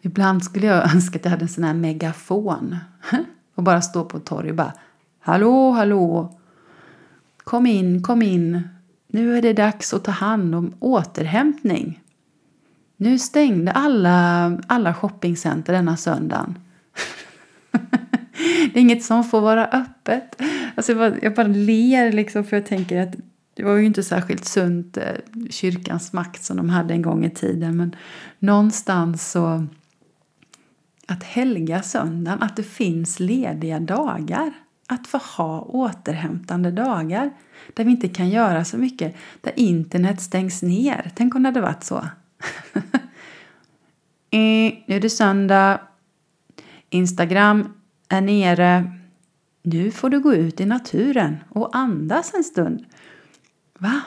Ibland 0.00 0.44
skulle 0.44 0.66
jag 0.66 0.90
önska 0.94 1.18
att 1.18 1.24
jag 1.24 1.30
hade 1.30 1.44
en 1.44 1.48
sån 1.48 1.64
här 1.64 1.74
megafon 1.74 2.76
och 3.54 3.62
bara 3.62 3.82
stå 3.82 4.04
på 4.04 4.20
torg 4.20 4.50
och 4.50 4.56
bara 4.56 4.72
Hallå, 5.20 5.70
hallå! 5.70 6.38
Kom 7.36 7.66
in, 7.66 8.02
kom 8.02 8.22
in! 8.22 8.68
Nu 9.06 9.38
är 9.38 9.42
det 9.42 9.52
dags 9.52 9.94
att 9.94 10.04
ta 10.04 10.10
hand 10.10 10.54
om 10.54 10.74
återhämtning. 10.80 12.03
Nu 12.96 13.18
stängde 13.18 13.72
alla, 13.72 14.46
alla 14.66 14.94
shoppingcenter 14.94 15.72
denna 15.72 15.96
söndagen. 15.96 16.58
det 18.72 18.78
är 18.78 18.80
inget 18.80 19.04
som 19.04 19.24
får 19.24 19.40
vara 19.40 19.66
öppet. 19.66 20.42
Alltså 20.74 20.92
jag, 20.92 20.98
bara, 20.98 21.20
jag 21.22 21.34
bara 21.34 21.46
ler 21.46 22.12
liksom 22.12 22.44
för 22.44 22.56
jag 22.56 22.66
tänker 22.66 23.00
att 23.00 23.14
det 23.54 23.62
var 23.62 23.76
ju 23.76 23.86
inte 23.86 24.02
särskilt 24.02 24.44
sunt, 24.44 24.96
eh, 24.96 25.04
kyrkans 25.50 26.12
makt 26.12 26.44
som 26.44 26.56
de 26.56 26.68
hade 26.68 26.94
en 26.94 27.02
gång 27.02 27.24
i 27.24 27.30
tiden. 27.30 27.76
Men 27.76 27.96
någonstans 28.38 29.30
så 29.30 29.66
att 31.06 31.22
helga 31.22 31.82
söndagen, 31.82 32.42
att 32.42 32.56
det 32.56 32.62
finns 32.62 33.20
lediga 33.20 33.80
dagar. 33.80 34.52
Att 34.86 35.06
få 35.06 35.18
ha 35.18 35.60
återhämtande 35.60 36.70
dagar 36.70 37.30
där 37.74 37.84
vi 37.84 37.90
inte 37.90 38.08
kan 38.08 38.28
göra 38.28 38.64
så 38.64 38.78
mycket, 38.78 39.16
där 39.40 39.52
internet 39.56 40.20
stängs 40.20 40.62
ner. 40.62 41.10
Tänk 41.14 41.34
om 41.34 41.42
det 41.42 41.48
hade 41.48 41.60
varit 41.60 41.84
så. 41.84 42.04
nu 44.30 44.84
är 44.86 45.00
det 45.00 45.10
söndag. 45.10 45.80
Instagram 46.90 47.72
är 48.08 48.20
nere. 48.20 48.92
Nu 49.62 49.90
får 49.90 50.10
du 50.10 50.20
gå 50.20 50.34
ut 50.34 50.60
i 50.60 50.66
naturen 50.66 51.36
och 51.48 51.76
andas 51.76 52.34
en 52.34 52.44
stund. 52.44 52.84
Va? 53.78 54.00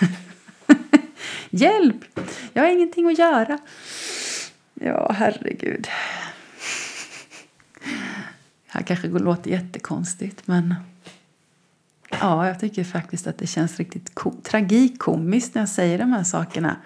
Hjälp! 1.50 2.18
Jag 2.52 2.62
har 2.62 2.70
ingenting 2.70 3.06
att 3.06 3.18
göra. 3.18 3.58
Ja, 4.74 5.12
herregud. 5.12 5.88
Det 8.66 8.72
här 8.72 8.82
kanske 8.82 9.08
låter 9.08 9.50
jättekonstigt, 9.50 10.46
men 10.46 10.74
ja, 12.20 12.46
jag 12.46 12.60
tycker 12.60 12.84
faktiskt 12.84 13.26
att 13.26 13.38
det 13.38 13.46
känns 13.46 13.76
riktigt 13.78 14.10
tragikomiskt 14.42 15.54
när 15.54 15.62
jag 15.62 15.68
säger 15.68 15.98
de 15.98 16.12
här 16.12 16.24
sakerna. 16.24 16.76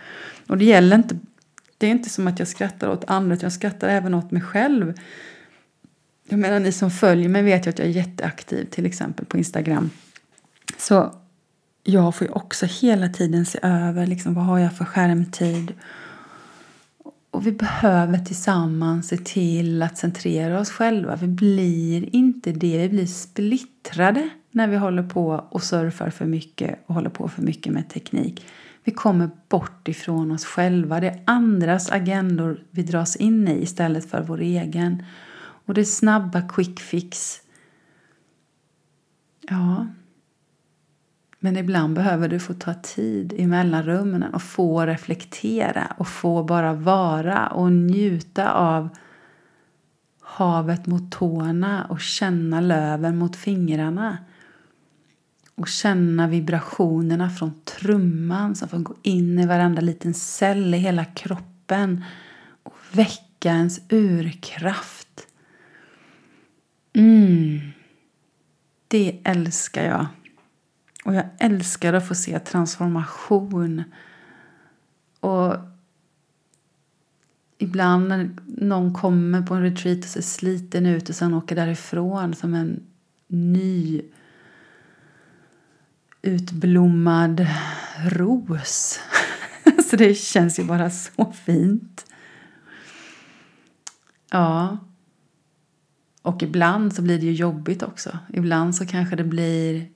Och 0.46 0.58
det 0.58 0.64
gäller 0.64 0.96
inte, 0.96 1.18
det 1.78 1.86
är 1.86 1.90
inte 1.90 2.10
som 2.10 2.26
att 2.26 2.38
jag 2.38 2.48
skrattar 2.48 2.88
åt 2.88 3.10
andra, 3.10 3.34
utan 3.34 3.46
jag 3.46 3.52
skrattar 3.52 3.88
även 3.88 4.14
åt 4.14 4.30
mig 4.30 4.42
själv. 4.42 4.94
Jag 6.28 6.38
menar, 6.38 6.60
ni 6.60 6.72
som 6.72 6.90
följer 6.90 7.28
mig 7.28 7.42
vet 7.42 7.66
ju 7.66 7.70
att 7.70 7.78
jag 7.78 7.88
är 7.88 7.92
jätteaktiv, 7.92 8.64
till 8.64 8.86
exempel 8.86 9.26
på 9.26 9.38
Instagram. 9.38 9.90
Så 10.78 11.14
jag 11.82 12.14
får 12.14 12.26
ju 12.26 12.32
också 12.32 12.66
hela 12.66 13.08
tiden 13.08 13.46
se 13.46 13.58
över 13.62 14.06
liksom, 14.06 14.34
vad 14.34 14.44
har 14.44 14.58
jag 14.58 14.76
för 14.76 14.84
skärmtid 14.84 15.72
och 17.30 17.46
vi 17.46 17.52
behöver 17.52 18.18
tillsammans 18.18 19.08
se 19.08 19.16
till 19.16 19.82
att 19.82 19.98
centrera 19.98 20.60
oss 20.60 20.70
själva. 20.70 21.16
Vi 21.16 21.26
blir 21.26 22.16
inte 22.16 22.52
det, 22.52 22.78
vi 22.78 22.88
blir 22.88 23.06
splittrade 23.06 24.30
när 24.50 24.68
vi 24.68 24.76
håller 24.76 25.02
på 25.02 25.46
och 25.50 25.62
surfar 25.62 26.10
för 26.10 26.24
mycket 26.24 26.78
och 26.86 26.94
håller 26.94 27.10
på 27.10 27.28
för 27.28 27.42
mycket 27.42 27.72
med 27.72 27.88
teknik. 27.88 28.46
Vi 28.84 28.92
kommer 28.92 29.30
bort 29.48 29.88
ifrån 29.88 30.30
oss 30.30 30.44
själva. 30.44 31.00
Det 31.00 31.08
är 31.08 31.22
andras 31.24 31.90
agendor 31.90 32.64
vi 32.70 32.82
dras 32.82 33.16
in 33.16 33.48
i 33.48 33.62
istället 33.62 34.10
för 34.10 34.22
vår 34.22 34.40
egen. 34.40 35.02
Och 35.64 35.74
det 35.74 35.80
är 35.80 35.84
snabba 35.84 36.48
quick 36.48 36.80
fix. 36.80 37.40
Ja, 39.48 39.86
men 41.42 41.56
ibland 41.56 41.94
behöver 41.94 42.28
du 42.28 42.38
få 42.38 42.54
ta 42.54 42.74
tid 42.74 43.32
i 43.32 43.46
mellanrummen 43.46 44.22
och 44.22 44.42
få 44.42 44.86
reflektera 44.86 45.94
och 45.98 46.08
få 46.08 46.44
bara 46.44 46.72
vara 46.72 47.46
och 47.46 47.72
njuta 47.72 48.52
av 48.52 48.88
havet 50.20 50.86
mot 50.86 51.12
tårna 51.12 51.84
och 51.84 52.00
känna 52.00 52.60
löven 52.60 53.16
mot 53.18 53.36
fingrarna. 53.36 54.18
Och 55.54 55.68
känna 55.68 56.28
vibrationerna 56.28 57.30
från 57.30 57.60
trumman 57.64 58.56
som 58.56 58.68
får 58.68 58.78
gå 58.78 58.94
in 59.02 59.38
i 59.38 59.46
varenda 59.46 59.80
liten 59.80 60.14
cell 60.14 60.74
i 60.74 60.78
hela 60.78 61.04
kroppen 61.04 62.04
och 62.62 62.76
väcka 62.92 63.48
ens 63.48 63.80
urkraft. 63.88 65.26
Mm. 66.92 67.60
Det 68.88 69.20
älskar 69.24 69.84
jag. 69.84 70.06
Och 71.04 71.14
jag 71.14 71.24
älskar 71.38 71.92
att 71.92 72.08
få 72.08 72.14
se 72.14 72.38
transformation. 72.38 73.82
Och 75.20 75.56
ibland 77.58 78.08
när 78.08 78.30
någon 78.46 78.94
kommer 78.94 79.42
på 79.42 79.54
en 79.54 79.62
retreat 79.62 79.98
och 79.98 80.04
ser 80.04 80.22
sliten 80.22 80.86
ut 80.86 81.08
och 81.08 81.14
sen 81.14 81.34
åker 81.34 81.56
därifrån 81.56 82.34
som 82.34 82.54
en 82.54 82.82
ny 83.28 84.02
utblommad 86.22 87.46
ros. 88.04 89.00
så 89.90 89.96
det 89.96 90.14
känns 90.14 90.59
ju 90.59 90.64
bara 90.64 90.90
så 90.90 91.33
fint. 91.44 92.06
Ja. 94.30 94.78
Och 96.22 96.42
ibland 96.42 96.94
så 96.94 97.02
blir 97.02 97.18
det 97.18 97.26
ju 97.26 97.33
jobbigt 97.33 97.83
också. 97.83 98.18
Ibland 98.33 98.76
så 98.76 98.87
kanske 98.87 99.16
det 99.16 99.24
blir 99.24 99.88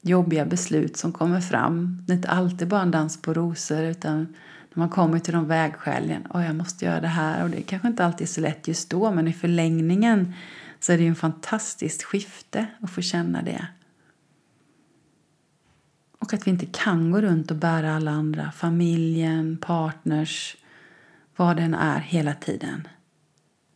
jobbiga 0.00 0.44
beslut 0.44 0.96
som 0.96 1.12
kommer 1.12 1.40
fram. 1.40 2.04
Det 2.06 2.12
är 2.12 2.16
inte 2.16 2.28
alltid 2.28 2.68
bara 2.68 2.82
en 2.82 2.90
dans 2.90 3.22
på 3.22 3.34
rosor 3.34 3.82
utan 3.82 4.18
när 4.74 4.78
man 4.78 4.88
kommer 4.88 5.18
till 5.18 5.34
de 5.34 5.48
vägskälen. 5.48 6.26
Och 6.26 6.42
jag 6.42 6.56
måste 6.56 6.84
göra 6.84 7.00
det 7.00 7.08
här 7.08 7.44
och 7.44 7.50
det 7.50 7.62
kanske 7.62 7.88
inte 7.88 8.04
alltid 8.04 8.26
är 8.26 8.32
så 8.32 8.40
lätt 8.40 8.68
just 8.68 8.90
då 8.90 9.10
men 9.10 9.28
i 9.28 9.32
förlängningen 9.32 10.34
så 10.80 10.92
är 10.92 10.96
det 10.96 11.02
ju 11.02 11.08
en 11.08 11.14
fantastiskt 11.14 12.02
skifte 12.02 12.66
att 12.80 12.90
få 12.90 13.00
känna 13.00 13.42
det. 13.42 13.66
Och 16.22 16.34
att 16.34 16.46
vi 16.46 16.50
inte 16.50 16.66
kan 16.66 17.10
gå 17.10 17.20
runt 17.20 17.50
och 17.50 17.56
bära 17.56 17.96
alla 17.96 18.10
andra, 18.10 18.52
familjen, 18.52 19.58
partners, 19.60 20.56
vad 21.36 21.56
den 21.56 21.74
är 21.74 22.00
hela 22.00 22.34
tiden. 22.34 22.88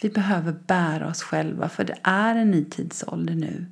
Vi 0.01 0.11
behöver 0.11 0.53
bära 0.67 1.09
oss 1.09 1.23
själva 1.23 1.69
för 1.69 1.85
det 1.85 1.99
är 2.03 2.35
en 2.35 2.51
ny 2.51 2.65
tidsålder 2.65 3.35
nu. 3.35 3.67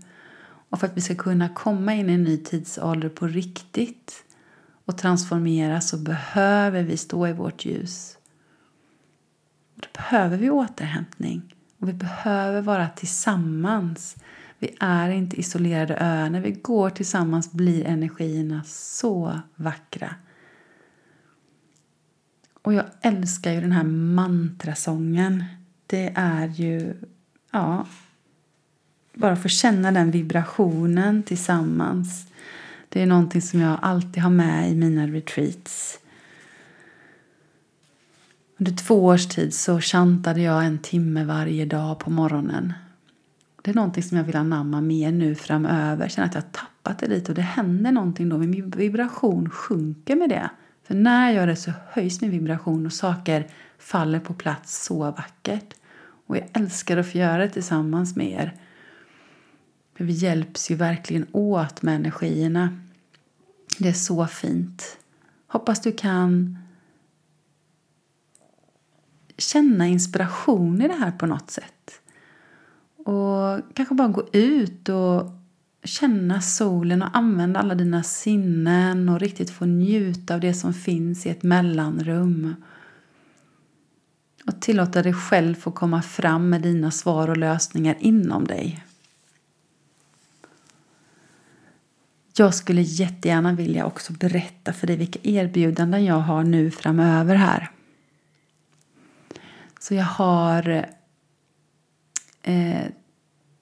Och 0.71 0.81
för 0.81 0.87
att 0.87 0.97
vi 0.97 1.01
ska 1.01 1.15
kunna 1.15 1.49
komma 1.49 1.95
in 1.95 2.11
i 2.11 2.13
en 2.13 2.23
ny 2.23 2.37
tidsålder 2.37 3.09
på 3.09 3.27
riktigt 3.27 4.25
och 4.85 4.99
transformera 4.99 5.81
så 5.81 5.99
behöver 5.99 6.83
vi 6.83 6.97
stå 6.97 7.27
i 7.29 7.33
vårt 7.33 7.65
ljus. 7.65 8.19
Då 9.75 9.89
behöver 9.93 10.37
vi 10.37 10.51
återhämtning 10.51 11.55
och 11.79 11.89
vi 11.89 11.93
behöver 11.93 12.61
vara 12.61 12.89
tillsammans. 12.89 14.17
Vi 14.65 14.77
är 14.81 15.11
inte 15.11 15.41
isolerade 15.41 15.97
öar. 16.01 16.31
När 16.31 16.41
vi 16.41 16.51
går 16.51 16.91
tillsammans 16.91 17.53
blir 17.53 17.85
energierna 17.85 18.63
så 18.67 19.41
vackra. 19.57 20.15
Och 22.63 22.75
jag 22.75 22.85
älskar 23.01 23.53
ju 23.53 23.61
den 23.61 23.73
här 23.73 23.85
mantrasången. 23.85 25.45
Det 25.87 26.13
är 26.17 26.47
ju, 26.47 26.95
ja, 27.51 27.87
bara 29.15 29.37
få 29.37 29.49
känna 29.49 29.93
den 29.93 30.11
vibrationen 30.11 31.23
tillsammans. 31.23 32.27
Det 32.89 33.03
är 33.03 33.07
någonting 33.07 33.43
som 33.43 33.61
jag 33.61 33.79
alltid 33.83 34.23
har 34.23 34.31
med 34.31 34.71
i 34.71 34.75
mina 34.75 35.07
retreats. 35.07 35.99
Under 38.59 38.73
två 38.73 39.05
års 39.05 39.27
tid 39.27 39.55
så 39.55 39.81
chantade 39.81 40.41
jag 40.41 40.65
en 40.65 40.79
timme 40.79 41.25
varje 41.25 41.65
dag 41.65 41.99
på 41.99 42.11
morgonen. 42.11 42.73
Det 43.65 43.71
är 43.71 43.75
någonting 43.75 44.03
som 44.03 44.17
jag 44.17 44.25
vill 44.25 44.37
anamma 44.37 44.81
mer 44.81 45.13
nu 45.13 45.35
framöver. 45.35 46.09
Känner 46.09 46.29
att 46.29 46.35
jag 46.35 46.43
har 46.43 46.49
tappat 46.49 46.99
det 46.99 47.07
lite 47.07 47.33
och 47.33 47.37
det 47.37 47.43
händer 47.43 47.93
någonting 47.93 48.29
då. 48.29 48.39
Min 48.39 48.71
vibration 48.71 49.51
sjunker 49.51 50.17
med 50.17 50.29
det. 50.29 50.51
För 50.83 50.95
när 50.95 51.27
jag 51.27 51.35
gör 51.35 51.47
det 51.47 51.57
så 51.57 51.73
höjs 51.91 52.21
min 52.21 52.31
vibration 52.31 52.87
och 52.87 52.93
saker 52.93 53.51
faller 53.79 54.21
på 54.21 54.35
plats 54.35 54.85
så 54.85 54.99
vackert. 55.11 55.75
Och 56.27 56.37
jag 56.37 56.49
älskar 56.53 56.97
att 56.97 57.13
få 57.13 57.19
göra 57.19 57.39
det 57.39 57.49
tillsammans 57.49 58.17
med 58.17 58.31
er. 58.31 58.55
För 59.97 60.05
vi 60.05 60.13
hjälps 60.13 60.71
ju 60.71 60.75
verkligen 60.75 61.27
åt 61.33 61.83
med 61.83 61.95
energierna. 61.97 62.79
Det 63.79 63.89
är 63.89 63.93
så 63.93 64.27
fint. 64.27 64.99
Hoppas 65.47 65.81
du 65.81 65.93
kan 65.93 66.59
känna 69.39 69.87
inspiration 69.87 70.83
i 70.83 70.89
det 70.89 70.95
här 70.95 71.11
på 71.13 71.27
något 71.27 71.51
sätt. 71.51 72.01
Och 73.05 73.75
kanske 73.75 73.95
bara 73.95 74.09
gå 74.09 74.29
ut 74.33 74.89
och 74.89 75.31
känna 75.85 76.41
solen 76.41 77.03
och 77.03 77.17
använda 77.17 77.61
alla 77.61 77.75
dina 77.75 78.03
sinnen 78.03 79.09
och 79.09 79.21
riktigt 79.21 79.51
få 79.51 79.65
njuta 79.65 80.35
av 80.35 80.41
det 80.41 80.55
som 80.55 80.75
finns 80.75 81.27
i 81.27 81.31
ett 81.31 81.43
mellanrum. 81.43 82.55
Och 84.47 84.61
tillåta 84.61 85.03
dig 85.03 85.15
själv 85.15 85.55
få 85.55 85.71
komma 85.71 86.03
fram 86.03 86.49
med 86.49 86.63
dina 86.63 86.91
svar 86.91 87.31
och 87.31 87.37
lösningar 87.37 87.97
inom 88.01 88.45
dig. 88.45 88.85
Jag 92.37 92.55
skulle 92.55 92.83
jättegärna 92.83 93.53
vilja 93.53 93.87
också 93.87 94.13
berätta 94.13 94.73
för 94.73 94.87
dig 94.87 94.97
vilka 94.97 95.19
erbjudanden 95.23 96.05
jag 96.05 96.19
har 96.19 96.45
nu 96.45 96.71
framöver 96.71 97.35
här. 97.35 97.71
Så 99.81 99.95
jag 99.95 100.05
har 100.05 100.87
eh, 102.45 102.87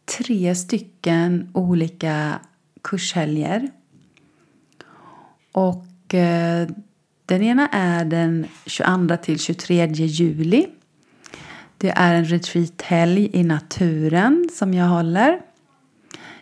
tre 0.05 0.55
stycken 0.55 1.51
olika 1.55 2.41
kurshelger. 2.83 3.71
Och 5.53 6.15
eh, 6.15 6.69
den 7.27 7.43
ena 7.43 7.69
är 7.69 8.05
den 8.05 8.47
22 8.67 9.17
till 9.17 9.39
23 9.39 9.87
juli. 9.87 10.67
Det 11.79 11.91
är 11.91 12.15
en 12.15 12.25
retreathelg 12.25 13.31
i 13.33 13.45
naturen 13.45 14.49
som 14.53 14.75
jag 14.75 14.87
håller 14.87 15.41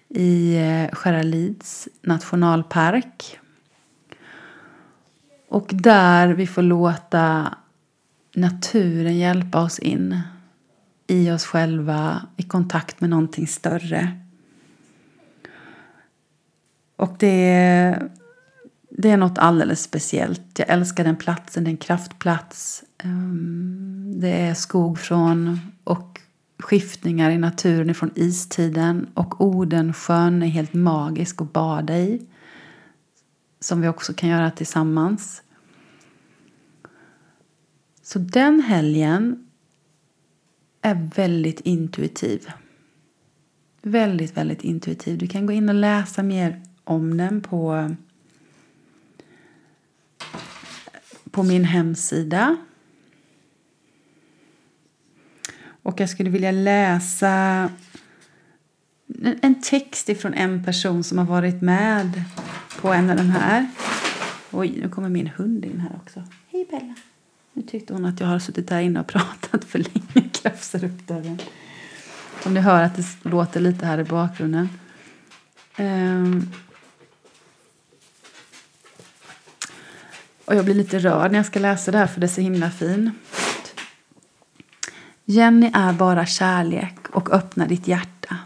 i 0.08 0.56
eh, 0.56 0.96
Skäralids 0.96 1.88
nationalpark. 2.02 3.38
Och 5.48 5.70
där 5.72 6.28
vi 6.28 6.46
får 6.46 6.62
låta 6.62 7.54
naturen 8.34 9.18
hjälpa 9.18 9.62
oss 9.62 9.78
in 9.78 10.20
i 11.10 11.30
oss 11.30 11.44
själva, 11.44 12.26
i 12.36 12.42
kontakt 12.42 13.00
med 13.00 13.10
någonting 13.10 13.46
större. 13.46 14.20
Och 16.96 17.16
det, 17.18 18.02
det 18.90 19.10
är 19.10 19.16
något 19.16 19.38
alldeles 19.38 19.82
speciellt. 19.82 20.58
Jag 20.58 20.68
älskar 20.68 21.04
den 21.04 21.16
platsen, 21.16 21.64
det 21.64 21.68
är 21.68 21.72
en 21.72 21.76
kraftplats. 21.76 22.84
Ehm, 22.98 24.12
det 24.20 24.28
är 24.28 24.54
skog 24.54 24.98
från 24.98 25.60
och 25.84 26.20
skiftningar 26.58 27.30
i 27.30 27.38
naturen 27.38 27.94
från 27.94 28.10
istiden. 28.14 29.08
Och 29.14 29.40
Odensjön 29.40 30.42
är 30.42 30.46
helt 30.46 30.74
magisk 30.74 31.40
att 31.40 31.52
bada 31.52 31.98
i. 31.98 32.26
Som 33.60 33.80
vi 33.80 33.88
också 33.88 34.14
kan 34.14 34.28
göra 34.28 34.50
tillsammans. 34.50 35.42
Så 38.02 38.18
den 38.18 38.60
helgen 38.60 39.49
är 40.82 41.10
väldigt 41.16 41.60
intuitiv. 41.60 42.50
Väldigt, 43.82 44.36
väldigt 44.36 44.64
intuitiv. 44.64 45.18
Du 45.18 45.26
kan 45.26 45.46
gå 45.46 45.52
in 45.52 45.68
och 45.68 45.74
läsa 45.74 46.22
mer 46.22 46.62
om 46.84 47.16
den 47.16 47.40
på, 47.40 47.90
på 51.30 51.42
min 51.42 51.64
hemsida. 51.64 52.56
Och 55.82 56.00
jag 56.00 56.10
skulle 56.10 56.30
vilja 56.30 56.50
läsa 56.50 57.68
en 59.42 59.62
text 59.62 60.08
ifrån 60.08 60.34
en 60.34 60.64
person 60.64 61.04
som 61.04 61.18
har 61.18 61.24
varit 61.24 61.62
med 61.62 62.22
på 62.80 62.92
en 62.92 63.10
av 63.10 63.16
de 63.16 63.30
här. 63.30 63.70
Oj, 64.50 64.80
nu 64.82 64.88
kommer 64.88 65.08
min 65.08 65.26
hund 65.26 65.64
in 65.64 65.80
här 65.80 66.00
också. 66.02 66.22
Hej 66.48 66.66
Bella! 66.70 66.94
Nu 67.52 67.62
tyckte 67.62 67.92
hon 67.92 68.04
att 68.04 68.20
jag 68.20 68.26
har 68.26 68.38
suttit 68.38 68.68
där 68.68 68.80
inne 68.80 69.00
och 69.00 69.06
pratat 69.06 69.64
för 69.64 69.78
länge 69.78 70.29
klafsar 70.40 70.84
upp 70.84 71.06
dörren. 71.06 71.40
Om 72.44 72.54
ni 72.54 72.60
hör 72.60 72.82
att 72.82 72.96
det 72.96 73.04
låter 73.22 73.60
lite 73.60 73.86
här 73.86 73.98
i 73.98 74.04
bakgrunden. 74.04 74.68
Um. 75.78 76.52
Och 80.44 80.54
jag 80.56 80.64
blir 80.64 80.74
lite 80.74 80.98
rörd 80.98 81.30
när 81.30 81.38
jag 81.38 81.46
ska 81.46 81.58
läsa 81.58 81.90
det 81.90 81.98
här 81.98 82.06
för 82.06 82.20
det 82.20 82.26
är 82.26 82.28
så 82.28 82.40
himla 82.40 82.70
fint. 82.70 83.14
Jenny 85.24 85.70
är 85.74 85.92
bara 85.92 86.26
kärlek 86.26 87.08
och 87.12 87.32
öppna 87.32 87.66
ditt 87.66 87.88
hjärta. 87.88 88.36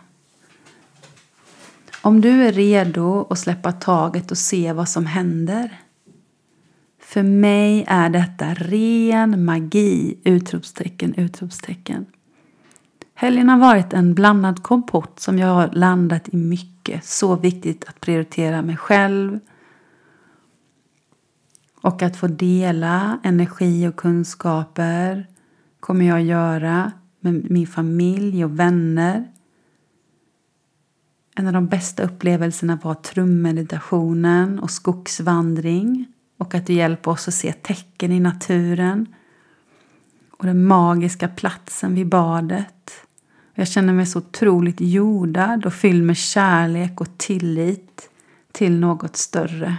Om 2.00 2.20
du 2.20 2.46
är 2.46 2.52
redo 2.52 3.26
att 3.30 3.38
släppa 3.38 3.72
taget 3.72 4.30
och 4.30 4.38
se 4.38 4.72
vad 4.72 4.88
som 4.88 5.06
händer 5.06 5.83
för 7.14 7.22
mig 7.22 7.84
är 7.88 8.08
detta 8.08 8.54
ren 8.54 9.44
magi! 9.44 10.18
Utropstecken, 10.24 11.14
utropstecken. 11.14 12.06
Helgen 13.14 13.48
har 13.48 13.58
varit 13.58 13.92
en 13.92 14.14
blandad 14.14 14.62
kompott 14.62 15.20
som 15.20 15.38
jag 15.38 15.48
har 15.48 15.70
landat 15.72 16.28
i 16.28 16.36
mycket. 16.36 17.04
Så 17.04 17.36
viktigt 17.36 17.84
att 17.88 18.00
prioritera 18.00 18.62
mig 18.62 18.76
själv 18.76 19.40
och 21.80 22.02
att 22.02 22.16
få 22.16 22.26
dela 22.26 23.18
energi 23.22 23.88
och 23.88 23.96
kunskaper 23.96 25.26
kommer 25.80 26.04
jag 26.04 26.22
göra 26.22 26.92
med 27.20 27.50
min 27.50 27.66
familj 27.66 28.44
och 28.44 28.58
vänner. 28.58 29.28
En 31.36 31.46
av 31.46 31.52
de 31.52 31.66
bästa 31.66 32.02
upplevelserna 32.02 32.78
var 32.82 32.94
trummeditationen 32.94 34.58
och 34.58 34.70
skogsvandring 34.70 36.13
och 36.38 36.54
att 36.54 36.66
du 36.66 36.72
hjälper 36.72 37.10
oss 37.10 37.28
att 37.28 37.34
se 37.34 37.52
tecken 37.52 38.12
i 38.12 38.20
naturen 38.20 39.14
och 40.30 40.46
den 40.46 40.66
magiska 40.66 41.28
platsen 41.28 41.94
vid 41.94 42.06
badet. 42.06 42.90
Jag 43.54 43.68
känner 43.68 43.92
mig 43.92 44.06
så 44.06 44.18
otroligt 44.18 44.80
jordad 44.80 45.66
och 45.66 45.74
fylld 45.74 46.04
med 46.04 46.16
kärlek 46.16 47.00
och 47.00 47.18
tillit 47.18 48.10
till 48.52 48.80
något 48.80 49.16
större. 49.16 49.76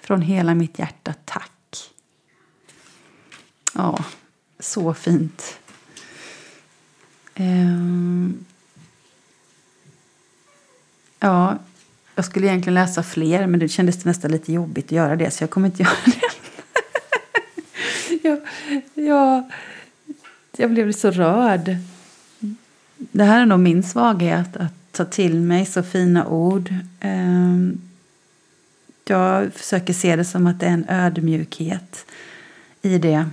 Från 0.00 0.22
hela 0.22 0.54
mitt 0.54 0.78
hjärta, 0.78 1.14
tack. 1.24 1.92
Ja, 3.74 4.04
så 4.58 4.94
fint. 4.94 5.60
Um, 7.38 8.44
ja, 11.18 11.58
jag 12.20 12.24
skulle 12.24 12.46
egentligen 12.46 12.74
läsa 12.74 13.02
fler 13.02 13.46
men 13.46 13.60
det 13.60 13.68
kändes 13.68 14.04
nästan 14.04 14.32
lite 14.32 14.52
jobbigt 14.52 14.84
att 14.84 14.92
göra 14.92 15.16
det 15.16 15.30
så 15.30 15.42
jag 15.42 15.50
kommer 15.50 15.66
inte 15.68 15.82
göra 15.82 15.96
det. 16.04 16.20
jag, 18.22 18.40
jag, 18.94 19.50
jag 20.56 20.70
blev 20.70 20.92
så 20.92 21.10
rörd. 21.10 21.76
Det 22.96 23.24
här 23.24 23.42
är 23.42 23.46
nog 23.46 23.60
min 23.60 23.82
svaghet, 23.82 24.56
att 24.56 24.92
ta 24.92 25.04
till 25.04 25.40
mig 25.40 25.66
så 25.66 25.82
fina 25.82 26.26
ord. 26.26 26.74
Ehm, 27.00 27.80
jag 29.04 29.52
försöker 29.52 29.92
se 29.92 30.16
det 30.16 30.24
som 30.24 30.46
att 30.46 30.60
det 30.60 30.66
är 30.66 30.70
en 30.70 30.86
ödmjukhet 30.88 32.06
i 32.82 32.98
det. 32.98 33.26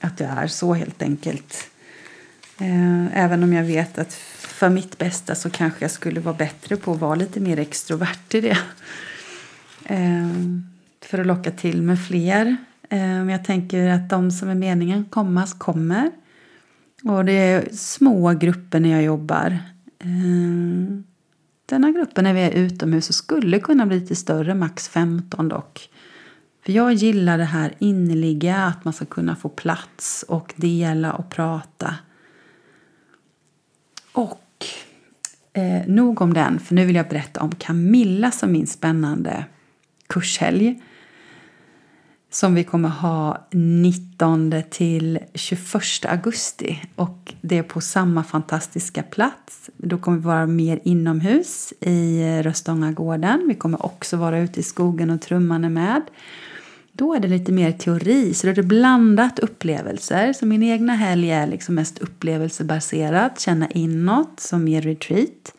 Att 0.00 0.20
jag 0.20 0.30
är 0.30 0.46
så 0.46 0.74
helt 0.74 1.02
enkelt. 1.02 1.70
Ehm, 2.58 3.08
även 3.14 3.42
om 3.42 3.52
jag 3.52 3.64
vet 3.64 3.98
att 3.98 4.12
för 4.58 4.68
mitt 4.68 4.98
bästa 4.98 5.34
så 5.34 5.50
kanske 5.50 5.84
jag 5.84 5.90
skulle 5.90 6.20
vara 6.20 6.34
bättre 6.34 6.76
på 6.76 6.92
att 6.92 7.00
vara 7.00 7.14
lite 7.14 7.40
mer 7.40 7.58
extrovert 7.58 8.34
i 8.34 8.40
det. 8.40 8.58
Ehm, 9.84 10.66
för 11.00 11.18
att 11.18 11.26
locka 11.26 11.50
till 11.50 11.82
med 11.82 12.06
fler. 12.06 12.56
Men 12.90 13.28
jag 13.28 13.44
tänker 13.44 13.88
att 13.88 14.10
de 14.10 14.30
som 14.30 14.48
är 14.48 14.54
meningen 14.54 15.04
kommas 15.04 15.54
kommer. 15.54 16.10
Och 17.04 17.24
det 17.24 17.32
är 17.32 17.68
små 17.72 18.32
grupper 18.32 18.80
när 18.80 18.88
jag 18.88 19.02
jobbar. 19.02 19.58
Ehm, 19.98 21.04
Denna 21.66 21.90
gruppen 21.90 22.24
när 22.24 22.34
vi 22.34 22.40
är 22.40 22.50
utomhus 22.50 23.12
skulle 23.12 23.58
kunna 23.60 23.86
bli 23.86 24.00
lite 24.00 24.16
större, 24.16 24.54
max 24.54 24.88
15 24.88 25.48
dock. 25.48 25.90
För 26.64 26.72
jag 26.72 26.92
gillar 26.92 27.38
det 27.38 27.44
här 27.44 27.74
innerliga, 27.78 28.56
att 28.56 28.84
man 28.84 28.94
ska 28.94 29.04
kunna 29.04 29.36
få 29.36 29.48
plats 29.48 30.24
och 30.28 30.54
dela 30.56 31.12
och 31.12 31.30
prata. 31.30 31.94
Och 34.12 34.40
Eh, 35.52 35.86
nog 35.86 36.20
om 36.20 36.34
den, 36.34 36.60
för 36.60 36.74
nu 36.74 36.86
vill 36.86 36.96
jag 36.96 37.08
berätta 37.08 37.40
om 37.40 37.54
Camilla 37.54 38.30
som 38.30 38.52
min 38.52 38.66
spännande 38.66 39.44
kurshelg. 40.06 40.82
som 42.30 42.54
vi 42.54 42.64
kommer 42.64 42.88
ha 42.88 43.48
19 43.50 44.62
till 44.70 45.18
21 45.34 46.04
augusti. 46.04 46.82
Och 46.96 47.34
det 47.40 47.58
är 47.58 47.62
på 47.62 47.80
samma 47.80 48.24
fantastiska 48.24 49.02
plats. 49.02 49.70
Då 49.76 49.98
kommer 49.98 50.18
vi 50.18 50.24
vara 50.24 50.46
mer 50.46 50.80
inomhus 50.84 51.72
i 51.80 52.22
eh, 52.22 52.42
Röstångagården. 52.42 53.44
Vi 53.48 53.54
kommer 53.54 53.86
också 53.86 54.16
vara 54.16 54.38
ute 54.38 54.60
i 54.60 54.62
skogen 54.62 55.10
och 55.10 55.22
trumman 55.22 55.64
är 55.64 55.68
med. 55.68 56.02
Då 56.98 57.14
är 57.14 57.20
det 57.20 57.28
lite 57.28 57.52
mer 57.52 57.72
teori, 57.72 58.34
så 58.34 58.46
då 58.46 58.50
är 58.50 58.54
det 58.54 58.62
blandat 58.62 59.38
upplevelser. 59.38 60.32
Så 60.32 60.46
min 60.46 60.62
egna 60.62 60.94
helg 60.94 61.30
är 61.30 61.46
liksom 61.46 61.74
mest 61.74 61.98
upplevelsebaserat, 61.98 63.40
känna 63.40 63.70
inåt 63.70 64.40
som 64.40 64.68
ger 64.68 64.82
retreat. 64.82 65.54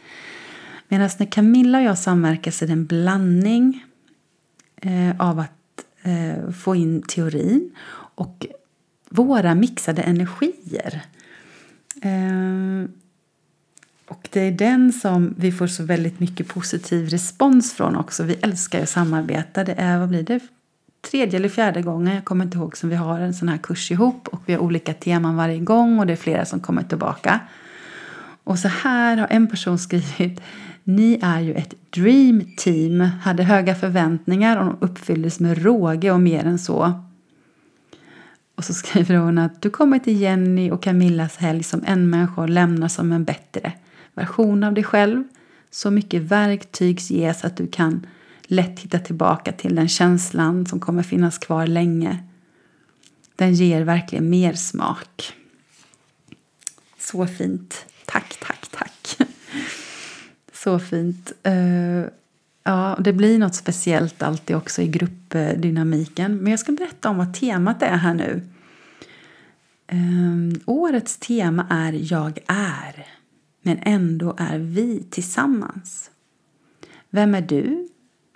Medan 0.88 1.10
när 1.20 1.32
Camilla 1.32 1.78
och 1.78 1.84
jag 1.84 1.98
samverkar 1.98 2.52
så 2.52 2.66
är 2.66 2.68
det 2.68 2.74
en 2.74 2.86
blandning 2.86 3.84
eh, 4.82 5.22
av 5.22 5.40
att 5.40 5.86
eh, 6.02 6.52
få 6.52 6.76
in 6.76 7.02
teorin 7.02 7.72
och 7.92 8.46
våra 9.10 9.56
mixade 9.56 10.02
energier. 10.02 11.02
Eh, 12.02 12.90
och 14.08 14.30
det 14.32 14.42
är 14.42 14.52
den 14.52 14.94
som 14.94 15.36
vi 15.38 15.52
får 15.52 15.68
så 15.68 15.84
väldigt 15.84 16.20
mycket 16.20 16.48
positiv 16.48 17.10
respons 17.10 17.74
från 17.74 17.96
också. 17.96 18.24
Vi 18.24 18.34
älskar 18.34 18.84
att 18.84 18.90
samarbeta. 18.90 19.64
Det 19.64 19.76
är, 19.78 20.00
vad 20.00 20.10
blir 20.10 20.24
det, 20.24 20.40
tredje 21.02 21.40
eller 21.40 21.50
fjärde 21.50 21.82
gången, 21.82 22.16
jag 22.16 22.26
kommer 22.26 22.46
inte 22.46 22.58
ihåg, 22.58 22.78
som 22.78 22.90
vi 22.90 22.96
har 22.96 23.20
en 23.20 23.34
sån 23.34 23.50
här 23.50 23.58
kurs 23.58 23.92
ihop. 23.92 24.28
Och 24.28 24.42
vi 24.46 24.54
har 24.54 24.60
olika 24.60 24.94
teman 24.94 25.36
varje 25.36 25.60
gång 25.60 26.00
och 26.00 26.08
det 26.08 26.14
är 26.14 26.18
flera 26.18 26.46
som 26.46 26.60
kommer 26.60 26.84
tillbaka. 26.84 27.40
Och 28.44 28.60
så 28.60 28.68
här 28.68 29.18
har 29.18 29.28
en 29.30 29.48
person 29.48 29.80
skrivit 29.80 30.42
ni 30.84 31.20
är 31.22 31.40
ju 31.40 31.54
ett 31.54 31.74
dream 31.90 32.44
team, 32.58 33.02
hade 33.02 33.44
höga 33.44 33.76
förväntningar 33.76 34.58
och 34.58 34.66
de 34.66 34.78
uppfylldes 34.80 35.40
med 35.40 35.64
råge 35.64 36.12
och 36.12 36.20
mer 36.20 36.46
än 36.46 36.60
så. 36.60 36.94
Och 38.56 38.64
så 38.64 38.74
skriver 38.74 39.16
hon 39.16 39.38
att 39.38 39.62
du 39.62 39.70
kommer 39.70 40.00
till 40.00 40.22
Jenny 40.22 40.72
och 40.72 40.84
Camillas 40.84 41.38
helg 41.38 41.64
som 41.64 41.84
en 41.86 42.10
människa 42.10 42.42
och 42.42 42.50
lämnar 42.50 42.88
som 42.88 43.12
en 43.12 43.24
bättre 43.24 43.74
version 44.14 44.64
av 44.64 44.74
dig 44.74 44.84
själv. 44.84 45.24
Så 45.72 45.92
mycket 45.92 46.22
verktyg 46.22 47.00
ges 47.00 47.46
att 47.46 47.58
du 47.58 47.68
kan 47.68 48.08
lätt 48.50 48.80
hitta 48.80 49.00
tillbaka 49.00 49.52
till 49.52 49.76
den 49.76 49.88
känslan 49.88 50.66
som 50.66 50.80
kommer 50.80 51.04
finnas 51.04 51.38
kvar 51.38 51.68
länge. 51.68 52.24
Den 53.36 53.54
ger 53.54 53.82
verkligen 53.82 54.30
mer 54.30 54.54
smak. 54.54 55.34
Så 57.00 57.28
fint. 57.28 57.86
Tack, 58.06 58.38
tack, 58.42 58.68
tack. 58.72 59.18
Så 60.54 60.80
fint. 60.80 61.32
Eh, 61.44 62.06
ja, 62.64 62.98
det 63.00 63.14
blir 63.14 63.40
något 63.40 63.56
speciellt 63.56 64.22
alltid 64.22 64.56
också 64.56 64.82
i 64.82 64.88
gruppdynamiken. 64.88 66.38
Men 66.38 66.52
jag 66.52 66.60
ska 66.60 66.72
berätta 66.72 67.10
om 67.10 67.18
vad 67.18 67.34
temat 67.34 67.82
är 67.82 67.98
här 67.98 68.14
nu. 68.14 68.42
Ehm, 69.88 70.60
årets 70.66 71.18
tema 71.18 71.68
är 71.70 72.12
Jag 72.14 72.40
är, 72.48 73.08
men 73.62 73.80
ändå 73.82 74.36
är 74.38 74.58
vi 74.58 75.04
tillsammans. 75.10 76.12
Vem 77.10 77.36
är 77.36 77.42
du? 77.42 77.90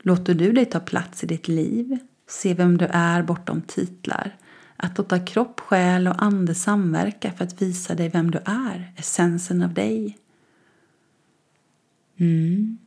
Låter 0.05 0.33
du 0.33 0.51
dig 0.51 0.65
ta 0.65 0.79
plats 0.79 1.23
i 1.23 1.27
ditt 1.27 1.47
liv? 1.47 1.97
Se 2.29 2.53
vem 2.53 2.77
du 2.77 2.85
är 2.85 3.23
bortom 3.23 3.61
titlar. 3.61 4.35
Att 4.77 4.97
låta 4.97 5.19
kropp, 5.19 5.59
själ 5.59 6.07
och 6.07 6.23
ande 6.23 6.55
samverka 6.55 7.31
för 7.31 7.43
att 7.43 7.61
visa 7.61 7.95
dig 7.95 8.09
vem 8.09 8.31
du 8.31 8.37
är, 8.45 8.93
essensen 8.97 9.61
av 9.61 9.73
dig. 9.73 10.17
Mm. 12.17 12.77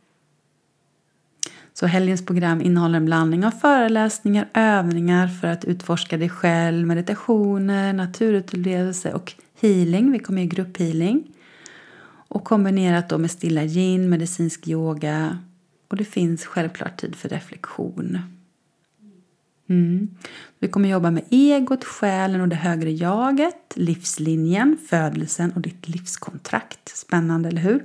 Så 1.75 1.87
helgens 1.87 2.27
program 2.27 2.61
innehåller 2.61 2.97
en 2.97 3.05
blandning 3.05 3.47
av 3.47 3.51
föreläsningar, 3.51 4.49
övningar 4.55 5.29
för 5.29 5.49
att 5.49 5.65
utforska 5.65 6.17
dig 6.17 6.29
själv, 6.29 6.87
meditationer, 6.87 7.93
naturupplevelser 7.93 9.15
och 9.15 9.35
healing. 9.61 10.13
Vi 10.13 10.19
kommer 10.19 10.43
ju 10.43 10.49
grupphealing. 10.49 11.33
Och 12.29 12.45
kombinerat 12.45 13.09
då 13.09 13.19
med 13.19 13.31
stilla 13.31 13.65
yin, 13.65 14.09
medicinsk 14.09 14.69
yoga 14.69 15.39
och 15.89 15.97
det 15.97 16.05
finns 16.05 16.45
självklart 16.45 16.97
tid 16.97 17.17
för 17.17 17.29
reflektion. 17.29 18.19
Mm. 19.69 20.09
Vi 20.59 20.69
kommer 20.69 20.89
jobba 20.89 21.11
med 21.11 21.25
egot, 21.31 21.85
själen 21.85 22.41
och 22.41 22.49
det 22.49 22.57
högre 22.57 22.91
jaget, 22.91 23.73
livslinjen, 23.75 24.79
födelsen 24.89 25.53
och 25.53 25.61
ditt 25.61 25.89
livskontrakt. 25.89 26.89
Spännande, 26.89 27.49
eller 27.49 27.61
hur? 27.61 27.85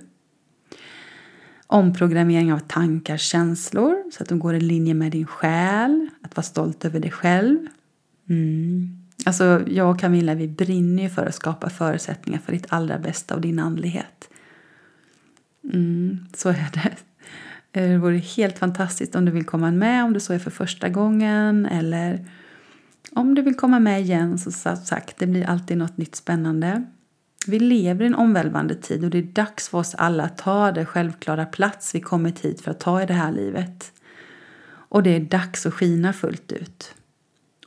Omprogrammering 1.68 2.54
av 2.54 2.60
tankar, 2.60 3.18
känslor 3.18 4.12
så 4.12 4.24
att 4.24 4.30
de 4.30 4.40
går 4.40 4.56
i 4.56 4.62
linje 4.62 4.94
med 4.94 5.12
din 5.12 5.28
själ. 5.28 6.10
Att 6.22 6.36
vara 6.38 6.44
stolt 6.44 6.86
över 6.86 7.00
dig 7.00 7.12
själv. 7.12 7.68
Mm. 8.30 8.98
Alltså, 9.26 9.64
jag 9.68 9.90
och 9.90 10.00
Camilla 10.00 10.34
vi 10.34 10.48
brinner 10.48 11.04
ju 11.04 11.10
för 11.10 11.26
att 11.26 11.36
skapa 11.36 11.70
förutsättningar 11.70 12.40
för 12.40 12.52
ditt 12.52 12.66
allra 12.70 13.00
bästa 13.00 13.36
och 13.36 13.42
din 13.42 13.60
andlighet. 13.60 14.30
Mm, 15.74 16.28
så 16.34 16.50
är 16.50 16.70
det. 16.74 16.92
Eh, 17.74 17.90
det 17.90 17.98
vore 17.98 18.18
helt 18.18 18.60
fantastiskt 18.60 19.16
om 19.16 19.26
du 19.26 19.32
vill 19.32 19.46
komma 19.46 19.72
med, 19.72 20.04
om 20.04 20.14
det 20.14 20.20
så 20.20 20.34
är 20.34 20.40
för 20.40 20.52
första 20.52 20.90
gången 20.90 21.66
eller 21.66 22.26
om 23.12 23.36
du 23.36 23.42
vill 23.42 23.56
komma 23.56 23.80
med 23.80 24.02
igen 24.02 24.40
så 24.40 24.52
sagt, 24.52 25.18
det 25.18 25.28
blir 25.28 25.46
alltid 25.46 25.78
något 25.78 25.98
nytt 25.98 26.16
spännande. 26.16 26.84
Vi 27.48 27.60
lever 27.60 28.04
i 28.04 28.08
en 28.08 28.16
omvälvande 28.16 28.76
tid 28.76 29.04
och 29.04 29.10
det 29.10 29.18
är 29.18 29.24
dags 29.24 29.70
för 29.70 29.78
oss 29.78 29.96
alla 29.96 30.24
att 30.24 30.38
ta 30.38 30.72
det 30.72 30.86
självklara 30.86 31.46
plats 31.46 31.96
vi 31.96 32.02
kommit 32.02 32.40
hit 32.40 32.62
för 32.62 32.72
att 32.72 32.80
ta 32.80 33.02
i 33.02 33.06
det 33.06 33.14
här 33.14 33.32
livet. 33.32 33.92
Och 34.64 35.04
det 35.04 35.16
är 35.16 35.20
dags 35.20 35.66
att 35.66 35.74
skina 35.74 36.14
fullt 36.14 36.52
ut. 36.52 36.96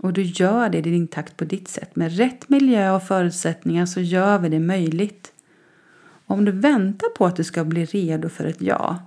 Och 0.00 0.12
du 0.12 0.22
gör 0.22 0.68
det 0.68 0.78
i 0.78 0.82
din 0.82 1.06
takt 1.06 1.36
på 1.36 1.44
ditt 1.44 1.68
sätt. 1.68 1.96
Med 1.96 2.16
rätt 2.16 2.48
miljö 2.48 2.90
och 2.90 3.02
förutsättningar 3.02 3.86
så 3.86 4.00
gör 4.00 4.38
vi 4.38 4.48
det 4.48 4.60
möjligt. 4.60 5.32
Om 6.26 6.44
du 6.44 6.52
väntar 6.52 7.08
på 7.08 7.26
att 7.26 7.36
du 7.36 7.44
ska 7.44 7.64
bli 7.64 7.84
redo 7.84 8.28
för 8.28 8.44
ett 8.44 8.60
ja, 8.60 8.98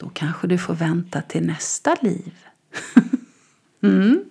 då 0.00 0.08
kanske 0.08 0.46
du 0.46 0.58
får 0.58 0.74
vänta 0.74 1.22
till 1.22 1.46
nästa 1.46 1.96
liv. 2.00 2.32
mm. 3.82 4.24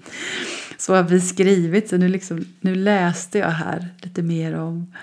Så 0.77 0.95
har 0.95 1.03
vi 1.03 1.21
skrivit, 1.21 1.89
så 1.89 1.97
nu, 1.97 2.07
liksom, 2.07 2.45
nu 2.61 2.75
läste 2.75 3.37
jag 3.37 3.49
här 3.49 3.87
lite 4.03 4.21
mer 4.23 4.55
om 4.55 4.93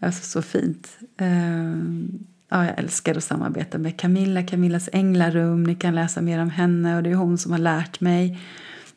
Alltså 0.00 0.24
så 0.24 0.42
fint. 0.42 0.98
Ehm, 1.16 2.24
ja, 2.48 2.64
jag 2.64 2.78
älskar 2.78 3.14
att 3.14 3.24
samarbeta 3.24 3.78
med 3.78 4.00
Camilla, 4.00 4.42
Camillas 4.42 4.88
änglarum. 4.92 5.62
Ni 5.62 5.74
kan 5.74 5.94
läsa 5.94 6.20
mer 6.20 6.38
om 6.38 6.50
henne 6.50 6.96
och 6.96 7.02
det 7.02 7.10
är 7.10 7.14
hon 7.14 7.38
som 7.38 7.52
har 7.52 7.58
lärt 7.58 8.00
mig. 8.00 8.38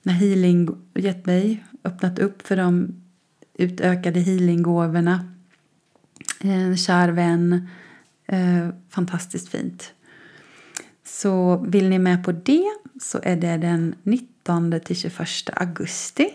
När 0.04 0.14
healing 0.14 0.70
gett 0.96 1.26
mig, 1.26 1.64
öppnat 1.84 2.20
upp 2.20 2.48
för 2.48 2.56
de 2.56 2.96
utökade 3.54 4.20
healinggåvorna. 4.20 5.26
En 6.40 6.78
kär 6.78 7.10
vän. 7.10 7.68
Ehm, 8.28 8.74
fantastiskt 8.90 9.50
fint. 9.50 9.94
Så 11.06 11.58
vill 11.68 11.90
ni 11.90 12.00
med 12.00 12.24
på 12.24 12.32
det 12.32 12.66
så 13.02 13.20
är 13.24 13.36
det 13.36 13.58
den 13.58 13.96
19 14.04 14.80
till 14.86 14.96
21 14.96 15.20
augusti. 15.54 16.30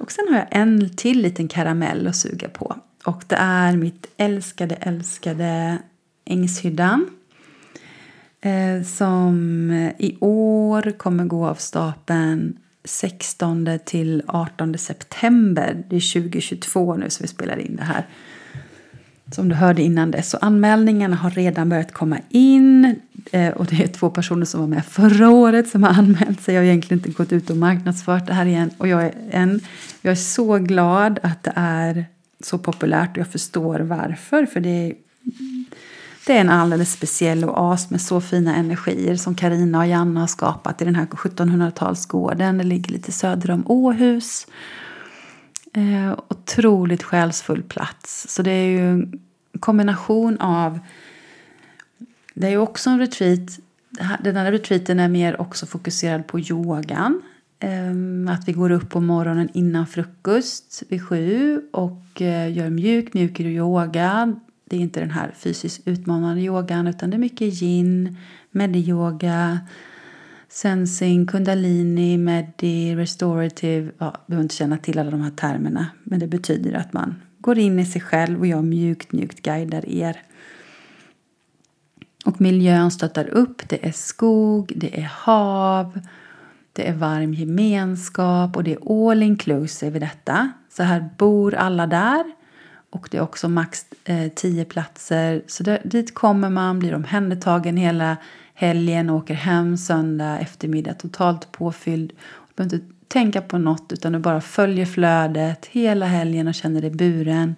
Och 0.00 0.12
sen 0.12 0.28
har 0.28 0.38
jag 0.38 0.48
en 0.50 0.96
till 0.96 1.22
liten 1.22 1.48
karamell 1.48 2.06
att 2.06 2.16
suga 2.16 2.48
på. 2.48 2.76
Och 3.04 3.24
det 3.26 3.36
är 3.36 3.76
mitt 3.76 4.06
älskade, 4.16 4.74
älskade 4.74 5.78
Ängshyddan. 6.24 7.10
Eh, 8.40 8.82
som 8.82 9.70
i 9.98 10.16
år 10.20 10.98
kommer 10.98 11.24
gå 11.24 11.46
av 11.46 11.54
stapeln 11.54 12.58
16 12.84 13.78
till 13.84 14.22
18 14.26 14.78
september. 14.78 15.84
Det 15.90 15.96
är 15.96 16.12
2022 16.22 16.96
nu 16.96 17.10
som 17.10 17.24
vi 17.24 17.28
spelar 17.28 17.56
in 17.56 17.76
det 17.76 17.84
här. 17.84 18.06
Som 19.34 19.48
du 19.48 19.54
hörde 19.54 19.82
innan 19.82 20.10
dess. 20.10 20.30
Så 20.30 20.36
anmälningarna 20.36 21.16
har 21.16 21.30
redan 21.30 21.68
börjat 21.68 21.92
komma 21.92 22.18
in. 22.28 23.00
Eh, 23.32 23.48
och 23.48 23.66
det 23.66 23.82
är 23.82 23.86
två 23.86 24.10
personer 24.10 24.44
som 24.46 24.60
var 24.60 24.66
med 24.66 24.86
förra 24.86 25.30
året 25.30 25.68
som 25.68 25.82
har 25.82 25.90
anmält 25.90 26.42
sig. 26.42 26.54
Jag 26.54 26.62
har 26.62 26.66
egentligen 26.66 26.98
inte 26.98 27.10
gått 27.10 27.32
ut 27.32 27.50
och 27.50 27.56
marknadsfört 27.56 28.26
det 28.26 28.34
här 28.34 28.46
igen. 28.46 28.70
Och 28.78 28.88
jag 28.88 29.02
är, 29.04 29.12
en, 29.30 29.60
jag 30.02 30.10
är 30.12 30.16
så 30.16 30.58
glad 30.58 31.20
att 31.22 31.42
det 31.42 31.52
är 31.54 32.06
så 32.40 32.58
populärt 32.58 33.10
och 33.10 33.18
jag 33.18 33.28
förstår 33.28 33.80
varför. 33.80 34.46
För 34.46 34.60
det 34.60 34.68
är, 34.68 34.94
det 36.26 36.36
är 36.36 36.40
en 36.40 36.50
alldeles 36.50 36.92
speciell 36.92 37.44
oas 37.44 37.90
med 37.90 38.00
så 38.00 38.20
fina 38.20 38.56
energier 38.56 39.16
som 39.16 39.34
Karina 39.34 39.78
och 39.78 39.86
Janna 39.86 40.20
har 40.20 40.26
skapat 40.26 40.82
i 40.82 40.84
den 40.84 40.94
här 40.94 41.06
1700-talsgården. 41.06 42.58
Det 42.58 42.64
ligger 42.64 42.92
lite 42.92 43.12
söder 43.12 43.50
om 43.50 43.62
Åhus. 43.66 44.46
Eh, 45.72 46.18
otroligt 46.28 47.02
själsfull 47.02 47.62
plats. 47.62 48.26
Så 48.28 48.42
det 48.42 48.50
är 48.50 48.68
ju 48.68 49.06
kombination 49.60 50.38
av... 50.40 50.78
Det 52.34 52.46
är 52.46 52.50
ju 52.50 52.58
också 52.58 52.90
en 52.90 52.98
retreat. 52.98 53.58
Den 54.20 54.36
här 54.36 54.52
retreaten 54.52 55.00
är 55.00 55.08
mer 55.08 55.40
också 55.40 55.66
fokuserad 55.66 56.26
på 56.26 56.40
yogan. 56.40 57.22
Ehm, 57.60 58.28
att 58.28 58.48
vi 58.48 58.52
går 58.52 58.70
upp 58.70 58.90
på 58.90 59.00
morgonen 59.00 59.48
innan 59.54 59.86
frukost 59.86 60.82
vid 60.88 61.08
sju 61.08 61.62
och 61.72 62.22
eh, 62.22 62.56
gör 62.56 62.70
mjuk, 62.70 63.14
mjuk 63.14 63.40
yoga. 63.40 64.36
Det 64.64 64.76
är 64.76 64.80
inte 64.80 65.00
den 65.00 65.10
här 65.10 65.34
fysiskt 65.36 65.88
utmanande 65.88 66.42
yogan 66.42 66.86
utan 66.86 67.10
det 67.10 67.16
är 67.16 67.18
mycket 67.18 67.62
yin, 67.62 68.16
mediyoga, 68.50 69.60
Sensing, 70.48 71.26
kundalini, 71.26 72.18
medi, 72.18 72.96
restorative. 72.96 73.92
Ja, 73.98 74.12
du 74.26 74.30
behöver 74.30 74.42
inte 74.42 74.54
känna 74.54 74.78
till 74.78 74.98
alla 74.98 75.10
de 75.10 75.20
här 75.20 75.30
termerna. 75.30 75.86
Men 76.04 76.20
det 76.20 76.26
betyder 76.26 76.72
att 76.72 76.92
man 76.92 77.14
går 77.44 77.58
in 77.58 77.78
i 77.78 77.86
sig 77.86 78.00
själv 78.00 78.40
och 78.40 78.46
jag 78.46 78.64
mjukt, 78.64 79.12
mjukt 79.12 79.42
guidar 79.42 79.88
er. 79.88 80.22
Och 82.24 82.40
miljön 82.40 82.90
stöttar 82.90 83.28
upp. 83.28 83.68
Det 83.68 83.86
är 83.86 83.92
skog, 83.92 84.72
det 84.76 85.00
är 85.00 85.10
hav, 85.12 86.00
det 86.72 86.88
är 86.88 86.92
varm 86.92 87.34
gemenskap 87.34 88.56
och 88.56 88.64
det 88.64 88.72
är 88.72 89.10
all 89.10 89.22
inclusive 89.22 89.96
i 89.96 90.00
detta. 90.00 90.52
Så 90.68 90.82
här 90.82 91.08
bor 91.18 91.54
alla 91.54 91.86
där. 91.86 92.24
Och 92.90 93.08
det 93.10 93.16
är 93.16 93.22
också 93.22 93.48
max 93.48 93.86
eh, 94.04 94.32
10 94.34 94.64
platser. 94.64 95.42
Så 95.46 95.62
där, 95.62 95.82
dit 95.84 96.14
kommer 96.14 96.50
man, 96.50 96.78
blir 96.78 96.94
omhändertagen 96.94 97.76
hela 97.76 98.16
helgen, 98.54 99.10
åker 99.10 99.34
hem 99.34 99.76
söndag 99.76 100.38
eftermiddag 100.38 100.94
totalt 100.94 101.52
påfylld. 101.52 102.08
Du 102.08 102.54
behöver 102.56 102.76
inte 102.76 102.93
tänka 103.08 103.40
på 103.40 103.58
något 103.58 103.92
utan 103.92 104.12
du 104.12 104.18
bara 104.18 104.40
följer 104.40 104.86
flödet 104.86 105.66
hela 105.66 106.06
helgen 106.06 106.48
och 106.48 106.54
känner 106.54 106.80
dig 106.80 106.90
buren. 106.90 107.56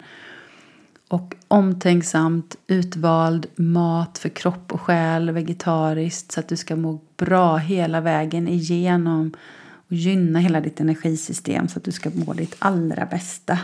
Och 1.08 1.34
omtänksamt 1.48 2.56
utvald 2.66 3.46
mat 3.56 4.18
för 4.18 4.28
kropp 4.28 4.72
och 4.72 4.80
själ, 4.80 5.30
vegetariskt 5.30 6.32
så 6.32 6.40
att 6.40 6.48
du 6.48 6.56
ska 6.56 6.76
må 6.76 7.00
bra 7.16 7.56
hela 7.56 8.00
vägen 8.00 8.48
igenom 8.48 9.34
och 9.88 9.92
gynna 9.92 10.38
hela 10.38 10.60
ditt 10.60 10.80
energisystem 10.80 11.68
så 11.68 11.78
att 11.78 11.84
du 11.84 11.92
ska 11.92 12.10
må 12.10 12.32
ditt 12.32 12.56
allra 12.58 13.06
bästa. 13.06 13.58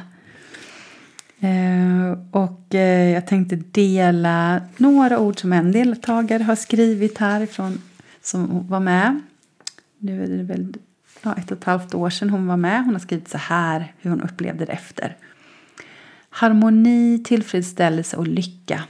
Eh, 1.40 2.18
och 2.30 2.74
eh, 2.74 3.10
jag 3.10 3.26
tänkte 3.26 3.56
dela 3.56 4.60
några 4.76 5.18
ord 5.18 5.40
som 5.40 5.52
en 5.52 5.72
deltagare 5.72 6.42
har 6.42 6.56
skrivit 6.56 7.18
härifrån 7.18 7.82
som 8.22 8.68
var 8.68 8.80
med. 8.80 9.20
Nu 9.98 10.24
är 10.24 10.28
det 10.28 10.42
väl 10.42 10.74
ja, 11.22 11.34
ett 11.34 11.50
och 11.50 11.58
ett 11.58 11.64
halvt 11.64 11.94
år 11.94 12.10
sedan 12.10 12.30
hon 12.30 12.46
var 12.46 12.56
med. 12.56 12.84
Hon 12.84 12.94
har 12.94 13.00
skrivit 13.00 13.28
så 13.28 13.38
här 13.38 13.92
hur 13.98 14.10
hon 14.10 14.20
upplevde 14.20 14.64
det 14.64 14.72
efter. 14.72 15.16
Harmoni, 16.30 17.22
tillfredsställelse 17.24 18.16
och 18.16 18.26
lycka. 18.26 18.82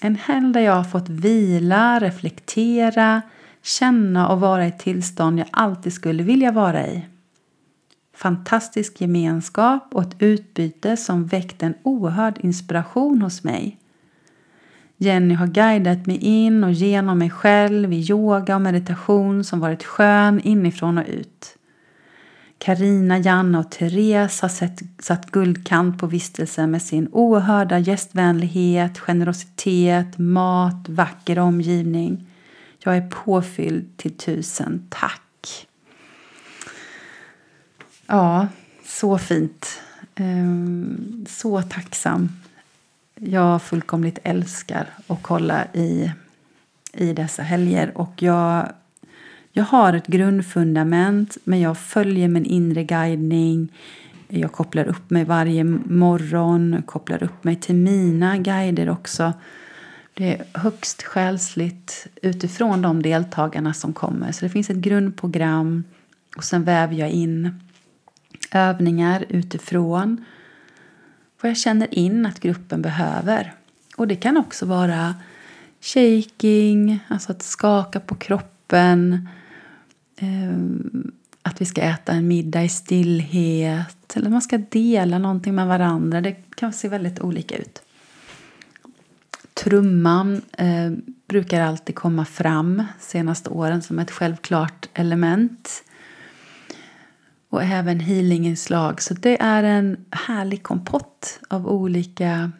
En 0.00 0.16
helg 0.16 0.52
där 0.52 0.60
jag 0.60 0.72
har 0.72 0.84
fått 0.84 1.08
vila, 1.08 1.98
reflektera, 1.98 3.22
känna 3.62 4.28
och 4.28 4.40
vara 4.40 4.64
i 4.64 4.68
ett 4.68 4.78
tillstånd 4.78 5.38
jag 5.38 5.48
alltid 5.50 5.92
skulle 5.92 6.22
vilja 6.22 6.52
vara 6.52 6.86
i. 6.86 7.06
Fantastisk 8.14 9.00
gemenskap 9.00 9.88
och 9.92 10.02
ett 10.02 10.16
utbyte 10.18 10.96
som 10.96 11.26
väckt 11.26 11.62
en 11.62 11.74
oerhörd 11.82 12.38
inspiration 12.40 13.22
hos 13.22 13.44
mig. 13.44 13.78
Jenny 14.96 15.34
har 15.34 15.46
guidat 15.46 16.06
mig 16.06 16.16
in 16.16 16.64
och 16.64 16.72
genom 16.72 17.18
mig 17.18 17.30
själv 17.30 17.92
i 17.92 18.10
yoga 18.10 18.54
och 18.54 18.62
meditation 18.62 19.44
som 19.44 19.60
varit 19.60 19.84
skön 19.84 20.40
inifrån 20.40 20.98
och 20.98 21.04
ut. 21.08 21.55
Karina, 22.58 23.18
Janna 23.18 23.58
och 23.58 23.70
Therese 23.70 24.40
har 24.40 24.48
sett, 24.48 24.82
satt 24.98 25.30
guldkant 25.30 25.98
på 25.98 26.06
vistelsen 26.06 26.70
med 26.70 26.82
sin 26.82 27.08
oerhörda 27.12 27.78
gästvänlighet, 27.78 28.98
generositet, 28.98 30.18
mat, 30.18 30.88
vacker 30.88 31.38
omgivning. 31.38 32.26
Jag 32.78 32.96
är 32.96 33.10
påfylld 33.10 33.96
till 33.96 34.16
tusen 34.16 34.86
tack. 34.88 35.66
Ja, 38.06 38.48
så 38.84 39.18
fint. 39.18 39.82
Ehm, 40.14 41.26
så 41.28 41.62
tacksam. 41.62 42.28
Jag 43.14 43.62
fullkomligt 43.62 44.18
älskar 44.22 44.88
att 45.06 45.22
kolla 45.22 45.64
i, 45.72 46.12
i 46.92 47.12
dessa 47.12 47.42
helger 47.42 47.98
och 47.98 48.22
jag 48.22 48.72
jag 49.56 49.64
har 49.64 49.92
ett 49.92 50.06
grundfundament 50.06 51.36
men 51.44 51.60
jag 51.60 51.78
följer 51.78 52.28
min 52.28 52.44
inre 52.44 52.84
guidning. 52.84 53.72
Jag 54.28 54.52
kopplar 54.52 54.84
upp 54.84 55.10
mig 55.10 55.24
varje 55.24 55.64
morgon, 55.64 56.82
kopplar 56.86 57.22
upp 57.22 57.44
mig 57.44 57.56
till 57.56 57.74
mina 57.74 58.38
guider 58.38 58.88
också. 58.88 59.32
Det 60.14 60.34
är 60.34 60.44
högst 60.60 61.02
själsligt 61.02 62.06
utifrån 62.22 62.82
de 62.82 63.02
deltagarna 63.02 63.74
som 63.74 63.92
kommer. 63.92 64.32
Så 64.32 64.44
det 64.44 64.48
finns 64.48 64.70
ett 64.70 64.76
grundprogram 64.76 65.84
och 66.36 66.44
sen 66.44 66.64
väver 66.64 66.94
jag 66.94 67.10
in 67.10 67.60
övningar 68.52 69.24
utifrån 69.28 70.24
vad 71.40 71.50
jag 71.50 71.58
känner 71.58 71.98
in 71.98 72.26
att 72.26 72.40
gruppen 72.40 72.82
behöver. 72.82 73.52
Och 73.96 74.08
det 74.08 74.16
kan 74.16 74.36
också 74.36 74.66
vara 74.66 75.14
shaking, 75.80 77.00
alltså 77.08 77.32
att 77.32 77.42
skaka 77.42 78.00
på 78.00 78.14
kroppen, 78.14 79.28
Ehm, 80.16 81.12
att 81.42 81.60
vi 81.60 81.64
ska 81.64 81.80
äta 81.80 82.12
en 82.12 82.28
middag 82.28 82.64
i 82.64 82.68
stillhet 82.68 84.16
eller 84.16 84.30
man 84.30 84.42
ska 84.42 84.58
dela 84.58 85.18
någonting 85.18 85.54
med 85.54 85.66
varandra. 85.66 86.20
Det 86.20 86.32
kan 86.32 86.72
se 86.72 86.88
väldigt 86.88 87.20
olika 87.20 87.56
ut. 87.56 87.82
Trumman 89.54 90.42
eh, 90.52 90.92
brukar 91.28 91.60
alltid 91.60 91.94
komma 91.94 92.24
fram 92.24 92.82
senaste 93.00 93.50
åren 93.50 93.82
som 93.82 93.98
ett 93.98 94.10
självklart 94.10 94.88
element. 94.94 95.82
Och 97.48 97.62
även 97.62 98.00
healinginslag. 98.00 99.02
Så 99.02 99.14
det 99.14 99.42
är 99.42 99.62
en 99.62 100.04
härlig 100.10 100.62
kompott 100.62 101.40
av 101.48 101.68
olika, 101.68 102.52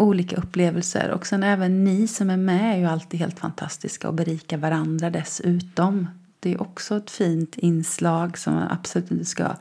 olika 0.00 0.36
upplevelser. 0.36 1.10
Och 1.10 1.26
sen 1.26 1.42
även 1.42 1.84
ni 1.84 2.06
som 2.06 2.30
är 2.30 2.36
med 2.36 2.74
är 2.74 2.78
ju 2.78 2.84
alltid 2.84 3.20
helt 3.20 3.38
fantastiska 3.38 4.08
och 4.08 4.14
berikar 4.14 4.58
varandra 4.58 5.10
dessutom. 5.10 6.06
Det 6.40 6.52
är 6.52 6.62
också 6.62 6.96
ett 6.96 7.10
fint 7.10 7.58
inslag 7.58 8.38
som 8.38 8.54
man 8.54 8.70
absolut 8.70 9.10
inte 9.10 9.24
ska 9.24 9.56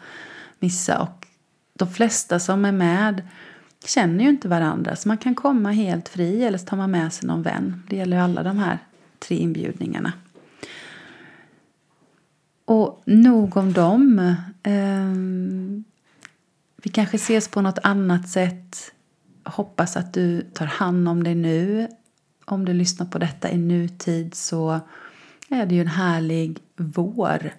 missa. 0.60 1.00
Och 1.02 1.28
de 1.74 1.88
flesta 1.88 2.40
som 2.40 2.66
är 2.66 2.72
med 2.72 3.22
känner 3.86 4.24
ju 4.24 4.30
inte 4.30 4.48
varandra 4.48 4.96
så 4.96 5.08
man 5.08 5.18
kan 5.18 5.36
komma 5.36 5.72
helt 5.72 6.10
fri 6.10 6.44
eller 6.44 6.58
så 6.58 6.66
tar 6.66 6.78
man 6.78 6.92
med 6.92 7.14
sig 7.14 7.28
någon 7.28 7.42
vän. 7.42 7.84
Det 7.90 7.96
gäller 7.96 8.20
alla 8.20 8.44
de 8.44 8.58
här 8.58 8.80
tre 9.20 9.38
inbjudningarna. 9.38 10.14
Och 12.66 13.02
nog 13.06 13.58
om 13.58 13.74
dem. 13.74 14.36
Ehm, 14.64 15.84
vi 16.84 16.90
kanske 16.90 17.16
ses 17.16 17.48
på 17.48 17.62
något 17.62 17.80
annat 17.84 18.30
sätt. 18.30 18.92
Hoppas 19.50 19.98
att 19.98 20.14
du 20.14 20.42
tar 20.42 20.66
hand 20.66 21.10
om 21.10 21.24
dig 21.24 21.36
nu. 21.36 21.88
Om 22.46 22.66
du 22.66 22.74
lyssnar 22.74 23.06
på 23.06 23.18
detta 23.18 23.52
i 23.52 23.58
nutid 23.58 24.36
så 24.36 24.80
är 25.50 25.66
det 25.66 25.76
ju 25.76 25.82
en 25.82 25.88
härlig 25.88 26.60
vår. 26.78 27.54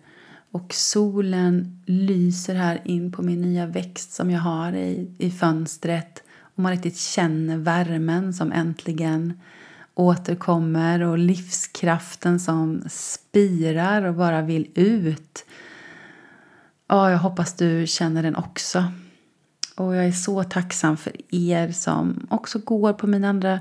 Och 0.52 0.74
solen 0.74 1.82
lyser 1.86 2.54
här 2.54 2.80
in 2.84 3.12
på 3.12 3.22
min 3.22 3.40
nya 3.40 3.66
växt 3.66 4.12
som 4.12 4.30
jag 4.30 4.40
har 4.40 4.72
i, 4.72 5.14
i 5.18 5.30
fönstret. 5.30 6.22
Och 6.40 6.62
man 6.62 6.72
riktigt 6.72 6.98
känner 6.98 7.56
värmen 7.56 8.32
som 8.32 8.52
äntligen 8.52 9.40
återkommer 9.94 11.02
och 11.02 11.18
livskraften 11.18 12.40
som 12.40 12.82
spirar 12.88 14.02
och 14.02 14.14
bara 14.14 14.42
vill 14.42 14.70
ut. 14.74 15.44
Ja, 16.88 17.10
jag 17.10 17.18
hoppas 17.18 17.54
du 17.54 17.86
känner 17.86 18.22
den 18.22 18.36
också. 18.36 18.84
Och 19.80 19.96
jag 19.96 20.06
är 20.06 20.12
så 20.12 20.44
tacksam 20.44 20.96
för 20.96 21.12
er 21.30 21.72
som 21.72 22.26
också 22.30 22.58
går 22.58 22.92
på 22.92 23.06
mina 23.06 23.28
andra 23.28 23.60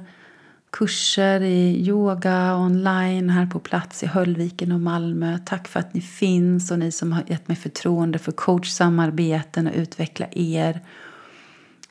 kurser 0.70 1.42
i 1.42 1.88
yoga 1.88 2.56
online 2.56 3.30
här 3.30 3.46
på 3.46 3.60
plats 3.60 4.04
i 4.04 4.08
Höllviken 4.08 4.72
och 4.72 4.80
Malmö. 4.80 5.38
Tack 5.46 5.68
för 5.68 5.80
att 5.80 5.94
ni 5.94 6.02
finns 6.02 6.72
och 6.72 6.80
ni 6.80 6.92
som 6.92 7.12
har 7.12 7.24
gett 7.28 7.48
mig 7.48 7.58
förtroende 7.58 8.20
för 8.20 8.32
coachsamarbeten 8.32 9.68
och 9.68 9.74
utveckla 9.76 10.26
er. 10.32 10.82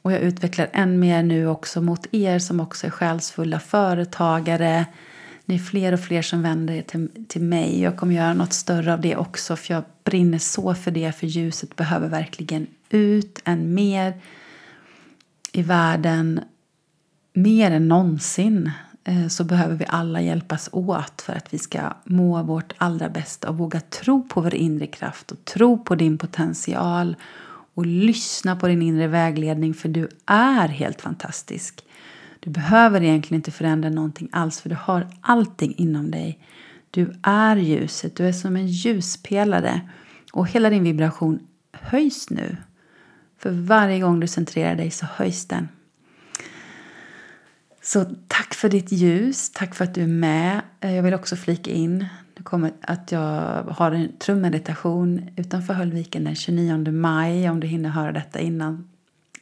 Och 0.02 0.12
jag 0.12 0.20
utvecklar 0.20 0.68
än 0.72 0.98
mer 0.98 1.22
nu 1.22 1.46
också 1.46 1.80
mot 1.80 2.06
er 2.14 2.38
som 2.38 2.60
också 2.60 2.86
är 2.86 2.90
själsfulla 2.90 3.60
företagare. 3.60 4.86
Ni 5.44 5.54
är 5.54 5.58
fler 5.58 5.92
och 5.92 6.00
fler 6.00 6.22
som 6.22 6.42
vänder 6.42 6.74
er 6.74 6.82
till, 6.82 7.08
till 7.28 7.42
mig. 7.42 7.82
Jag 7.82 7.96
kommer 7.96 8.14
göra 8.14 8.34
något 8.34 8.52
större 8.52 8.92
av 8.92 9.00
det 9.00 9.16
också 9.16 9.56
för 9.56 9.74
jag 9.74 9.84
brinner 10.04 10.38
så 10.38 10.74
för 10.74 10.90
det 10.90 11.12
för 11.12 11.26
ljuset 11.26 11.76
behöver 11.76 12.08
verkligen 12.08 12.66
ut 12.90 13.42
än 13.44 13.74
mer 13.74 14.20
i 15.52 15.62
världen 15.62 16.40
mer 17.38 17.70
än 17.70 17.88
någonsin 17.88 18.70
eh, 19.04 19.28
så 19.28 19.44
behöver 19.44 19.74
vi 19.76 19.84
alla 19.88 20.20
hjälpas 20.20 20.68
åt 20.72 21.22
för 21.22 21.32
att 21.32 21.54
vi 21.54 21.58
ska 21.58 21.80
må 22.04 22.42
vårt 22.42 22.72
allra 22.78 23.08
bästa 23.08 23.48
och 23.48 23.58
våga 23.58 23.80
tro 23.80 24.28
på 24.28 24.40
vår 24.40 24.54
inre 24.54 24.86
kraft 24.86 25.32
och 25.32 25.44
tro 25.44 25.84
på 25.84 25.94
din 25.94 26.18
potential 26.18 27.16
och 27.74 27.86
lyssna 27.86 28.56
på 28.56 28.68
din 28.68 28.82
inre 28.82 29.06
vägledning 29.06 29.74
för 29.74 29.88
du 29.88 30.08
är 30.26 30.68
helt 30.68 31.00
fantastisk. 31.00 31.84
Du 32.40 32.50
behöver 32.50 33.02
egentligen 33.02 33.38
inte 33.38 33.50
förändra 33.50 33.90
någonting 33.90 34.28
alls 34.32 34.60
för 34.60 34.68
du 34.68 34.76
har 34.80 35.08
allting 35.20 35.74
inom 35.76 36.10
dig. 36.10 36.38
Du 36.90 37.12
är 37.22 37.56
ljuset, 37.56 38.16
du 38.16 38.28
är 38.28 38.32
som 38.32 38.56
en 38.56 38.66
ljuspelare 38.66 39.80
och 40.32 40.48
hela 40.48 40.70
din 40.70 40.84
vibration 40.84 41.40
höjs 41.72 42.30
nu. 42.30 42.56
För 43.38 43.50
varje 43.50 44.00
gång 44.00 44.20
du 44.20 44.26
centrerar 44.26 44.76
dig 44.76 44.90
så 44.90 45.06
höjs 45.06 45.46
den. 45.46 45.68
Så 47.82 48.04
tack 48.28 48.54
för 48.54 48.68
ditt 48.68 48.92
ljus, 48.92 49.50
tack 49.50 49.74
för 49.74 49.84
att 49.84 49.94
du 49.94 50.02
är 50.02 50.06
med. 50.06 50.60
Eh, 50.80 50.94
jag 50.94 51.02
vill 51.02 51.14
också 51.14 51.36
flika 51.36 51.70
in, 51.70 52.06
Det 52.34 52.42
kommer 52.42 52.72
att 52.80 53.12
jag 53.12 53.62
har 53.62 53.92
en 53.92 54.18
trummeditation 54.18 55.30
utanför 55.36 55.74
Höllviken 55.74 56.24
den 56.24 56.34
29 56.34 56.92
maj. 56.92 57.50
Om 57.50 57.60
du 57.60 57.66
hinner 57.66 57.88
höra 57.88 58.12
detta 58.12 58.40
innan 58.40 58.88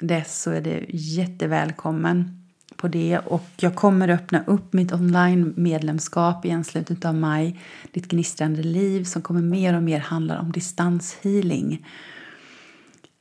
dess 0.01 0.43
så 0.43 0.51
är 0.51 0.61
du 0.61 0.87
jättevälkommen 0.89 2.47
på 2.77 2.89
det. 2.89 3.19
Och 3.19 3.49
jag 3.57 3.75
kommer 3.75 4.09
öppna 4.09 4.45
upp 4.47 4.73
mitt 4.73 4.93
online-medlemskap 4.93 6.45
i 6.45 6.65
slutet 6.65 7.05
av 7.05 7.15
maj. 7.15 7.61
Ditt 7.93 8.09
gnistrande 8.09 8.63
liv 8.63 9.05
som 9.05 9.23
kommer 9.23 9.43
mer 9.43 9.77
och 9.77 9.83
mer 9.83 9.99
handla 9.99 10.41
om 10.41 10.53
distanshealing. 10.53 11.87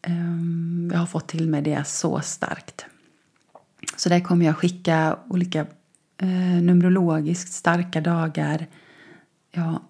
Ehm, 0.05 0.89
jag 0.93 0.99
har 0.99 1.05
fått 1.05 1.27
till 1.27 1.49
mig 1.49 1.61
det 1.61 1.87
så 1.87 2.21
starkt. 2.21 2.85
Så 3.97 4.09
där 4.09 4.19
kommer 4.19 4.45
jag 4.45 4.57
skicka 4.57 5.19
olika 5.27 5.59
eh, 6.17 6.61
numerologiskt 6.61 7.53
starka 7.53 8.01
dagar. 8.01 8.67
Ja, 9.51 9.81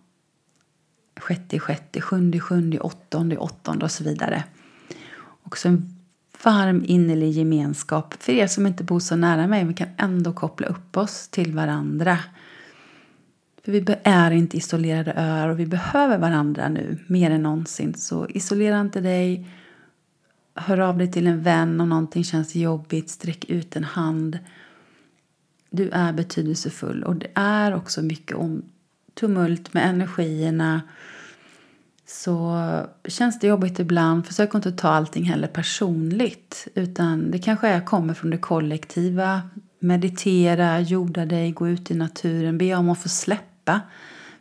sjätte, 1.20 1.60
sjätte, 1.60 2.02
sjunde, 2.02 2.40
sjunde, 2.40 2.80
åttonde, 2.80 3.38
åttonde 3.38 3.86
och 3.86 3.92
så 3.92 4.04
vidare. 4.04 4.44
Också 5.44 5.68
en 5.68 6.00
varm 6.44 6.84
innerlig 6.86 7.32
gemenskap. 7.32 8.14
För 8.20 8.34
er 8.34 8.48
som 8.48 8.68
inte 8.68 8.84
bor 8.84 9.00
så 9.00 9.16
nära 9.16 9.48
mig, 9.48 9.66
vi 9.66 9.74
kan 9.74 9.88
ändå 9.98 10.34
koppla 10.34 10.68
upp 10.68 10.98
oss 10.98 11.28
till 11.28 11.54
varandra. 11.54 12.20
För 13.64 13.72
vi 13.72 13.86
är 14.04 14.32
inte 14.32 14.58
isolerade 14.58 15.14
öar 15.14 15.50
och 15.50 15.60
vi 15.60 15.66
behöver 15.66 16.18
varandra 16.18 16.70
nu 16.70 16.98
mer 17.08 17.32
än 17.32 17.44
någonsin. 17.44 17.94
Så 17.94 18.28
isolera 18.30 18.82
inte 18.82 19.02
dig. 19.02 19.48
Hör 20.56 20.80
av 20.80 20.98
dig 20.98 21.12
till 21.12 21.28
en 21.28 21.42
vän 21.42 21.82
om 21.82 21.90
någonting 21.90 22.24
känns 22.24 22.56
jobbigt. 22.56 23.10
Sträck 23.10 23.46
ut 23.46 23.76
en 23.76 23.84
hand. 23.84 24.40
Du 25.70 25.90
är 25.90 26.14
betydelsefull 26.14 27.04
och 27.04 27.16
det 27.16 27.28
är 27.36 27.76
också 27.76 28.02
mycket 28.02 28.38
om 28.38 28.64
tumult 29.14 29.74
med 29.74 29.90
energierna 29.90 30.82
så 32.08 32.60
känns 33.08 33.40
det 33.40 33.48
jobbigt 33.48 33.80
ibland, 33.80 34.26
försök 34.26 34.56
inte 34.56 34.72
ta 34.72 34.90
allting 34.90 35.24
heller 35.24 35.48
personligt. 35.48 36.68
Utan 36.76 37.32
det 37.32 37.40
kanske 37.40 37.68
är, 37.68 37.82
kommer 37.82 38.14
från 38.14 38.32
det 38.32 38.38
kollektiva. 38.38 39.42
Meditera, 39.80 40.80
jorda 40.80 41.26
dig, 41.26 41.52
gå 41.52 41.68
ut 41.68 41.92
i 41.92 41.96
naturen, 41.96 42.58
be 42.58 42.76
om 42.76 42.90
att 42.90 43.02
få 43.02 43.10
släppa. 43.10 43.82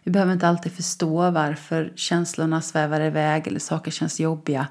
Vi 0.02 0.10
behöver 0.10 0.32
inte 0.32 0.48
alltid 0.48 0.72
förstå 0.72 1.30
varför 1.30 1.92
känslorna 1.96 2.60
svävar 2.60 3.00
iväg 3.00 3.46
eller 3.46 3.60
saker 3.60 3.90
känns 3.90 4.20
jobbiga. 4.20 4.66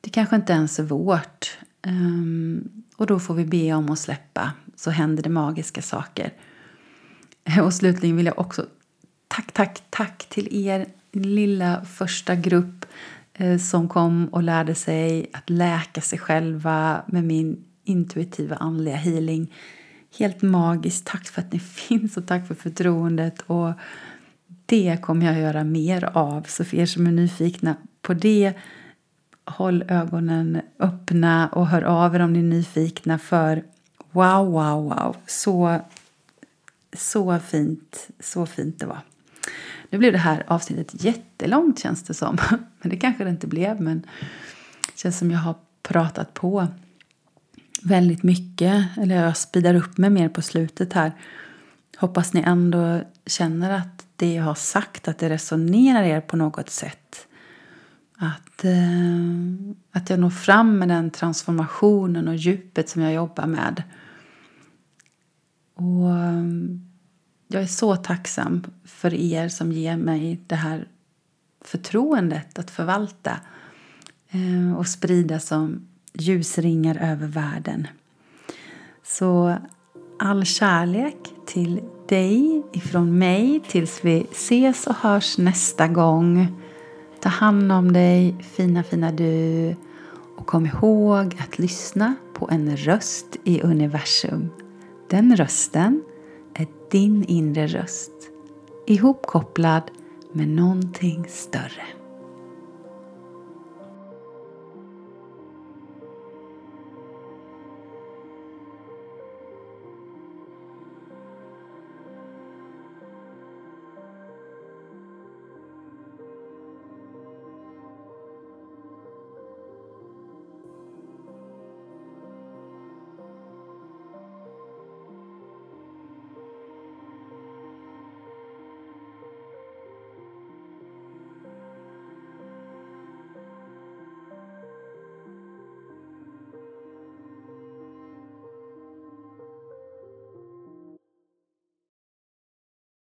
Det 0.00 0.10
kanske 0.10 0.36
inte 0.36 0.52
ens 0.52 0.78
är 0.78 0.82
vårt. 0.82 1.58
Um, 1.86 2.84
och 2.96 3.06
då 3.06 3.18
får 3.18 3.34
vi 3.34 3.44
be 3.44 3.72
om 3.72 3.90
att 3.90 3.98
släppa, 3.98 4.52
så 4.76 4.90
händer 4.90 5.22
det 5.22 5.28
magiska 5.28 5.82
saker. 5.82 6.32
Eh, 7.44 7.58
och 7.58 7.74
slutligen 7.74 8.16
vill 8.16 8.26
jag 8.26 8.38
också 8.38 8.66
tack, 9.28 9.52
tack, 9.52 9.82
tack 9.90 10.26
till 10.28 10.66
er 10.66 10.86
lilla 11.12 11.84
första 11.84 12.34
grupp 12.34 12.86
eh, 13.34 13.58
som 13.58 13.88
kom 13.88 14.26
och 14.26 14.42
lärde 14.42 14.74
sig 14.74 15.30
att 15.32 15.50
läka 15.50 16.00
sig 16.00 16.18
själva 16.18 17.02
med 17.06 17.24
min 17.24 17.64
intuitiva 17.84 18.56
andliga 18.56 18.96
healing. 18.96 19.54
Helt 20.18 20.42
magiskt. 20.42 21.06
Tack 21.06 21.26
för 21.26 21.42
att 21.42 21.52
ni 21.52 21.58
finns 21.88 22.16
och 22.16 22.26
tack 22.26 22.48
för 22.48 22.54
förtroendet. 22.54 23.40
Och 23.46 23.72
det 24.66 25.02
kommer 25.02 25.26
jag 25.26 25.40
göra 25.40 25.64
mer 25.64 26.04
av. 26.04 26.42
Så 26.42 26.64
för 26.64 26.76
er 26.76 26.86
som 26.86 27.06
är 27.06 27.12
nyfikna 27.12 27.76
på 28.02 28.14
det, 28.14 28.52
håll 29.50 29.84
ögonen 29.88 30.60
öppna 30.78 31.48
och 31.48 31.66
hör 31.66 31.82
av 31.82 32.14
er 32.14 32.20
om 32.20 32.32
ni 32.32 32.38
är 32.38 32.42
nyfikna 32.42 33.18
för 33.18 33.64
wow, 34.10 34.46
wow, 34.46 34.84
wow. 34.84 35.16
Så, 35.26 35.80
så 36.92 37.38
fint, 37.38 38.08
så 38.20 38.46
fint 38.46 38.78
det 38.78 38.86
var. 38.86 39.00
Nu 39.90 39.98
blev 39.98 40.12
det 40.12 40.18
här 40.18 40.44
avsnittet 40.46 41.04
jättelångt 41.04 41.78
känns 41.78 42.02
det 42.02 42.14
som. 42.14 42.38
Men 42.80 42.90
det 42.90 42.96
kanske 42.96 43.24
det 43.24 43.30
inte 43.30 43.46
blev. 43.46 43.80
Men 43.80 44.00
det 44.86 44.98
känns 44.98 45.18
som 45.18 45.30
jag 45.30 45.38
har 45.38 45.54
pratat 45.82 46.34
på 46.34 46.66
väldigt 47.82 48.22
mycket. 48.22 48.86
Eller 48.96 49.24
jag 49.24 49.36
speedar 49.36 49.74
upp 49.74 49.98
mig 49.98 50.10
mer 50.10 50.28
på 50.28 50.42
slutet 50.42 50.92
här. 50.92 51.12
Hoppas 51.96 52.32
ni 52.32 52.40
ändå 52.40 53.00
känner 53.26 53.70
att 53.78 54.06
det 54.16 54.34
jag 54.34 54.44
har 54.44 54.54
sagt 54.54 55.08
att 55.08 55.18
det 55.18 55.28
resonerar 55.28 56.02
er 56.02 56.20
på 56.20 56.36
något 56.36 56.70
sätt. 56.70 57.26
Att, 58.22 58.64
eh, 58.64 58.72
att 59.92 60.10
jag 60.10 60.20
når 60.20 60.30
fram 60.30 60.78
med 60.78 60.88
den 60.88 61.10
transformationen 61.10 62.28
och 62.28 62.36
djupet 62.36 62.88
som 62.88 63.02
jag 63.02 63.12
jobbar 63.12 63.46
med. 63.46 63.82
Och 65.74 66.10
eh, 66.10 66.44
jag 67.48 67.62
är 67.62 67.66
så 67.66 67.96
tacksam 67.96 68.64
för 68.84 69.14
er 69.14 69.48
som 69.48 69.72
ger 69.72 69.96
mig 69.96 70.40
det 70.46 70.54
här 70.54 70.88
förtroendet 71.64 72.58
att 72.58 72.70
förvalta 72.70 73.40
eh, 74.30 74.78
och 74.78 74.86
sprida 74.86 75.40
som 75.40 75.88
ljusringar 76.12 76.96
över 76.96 77.26
världen. 77.26 77.86
Så 79.02 79.58
all 80.18 80.44
kärlek 80.44 81.32
till 81.46 81.80
dig 82.08 82.62
ifrån 82.72 83.18
mig 83.18 83.60
tills 83.68 84.04
vi 84.04 84.26
ses 84.32 84.86
och 84.86 84.96
hörs 84.96 85.38
nästa 85.38 85.88
gång. 85.88 86.59
Ta 87.20 87.28
hand 87.28 87.72
om 87.72 87.92
dig, 87.92 88.36
fina, 88.40 88.82
fina 88.82 89.12
du. 89.12 89.76
Och 90.36 90.46
kom 90.46 90.66
ihåg 90.66 91.36
att 91.40 91.58
lyssna 91.58 92.14
på 92.34 92.48
en 92.50 92.76
röst 92.76 93.36
i 93.44 93.62
universum. 93.62 94.50
Den 95.10 95.36
rösten 95.36 96.02
är 96.54 96.66
din 96.90 97.24
inre 97.24 97.66
röst 97.66 98.12
ihopkopplad 98.86 99.82
med 100.32 100.48
någonting 100.48 101.26
större. 101.28 101.99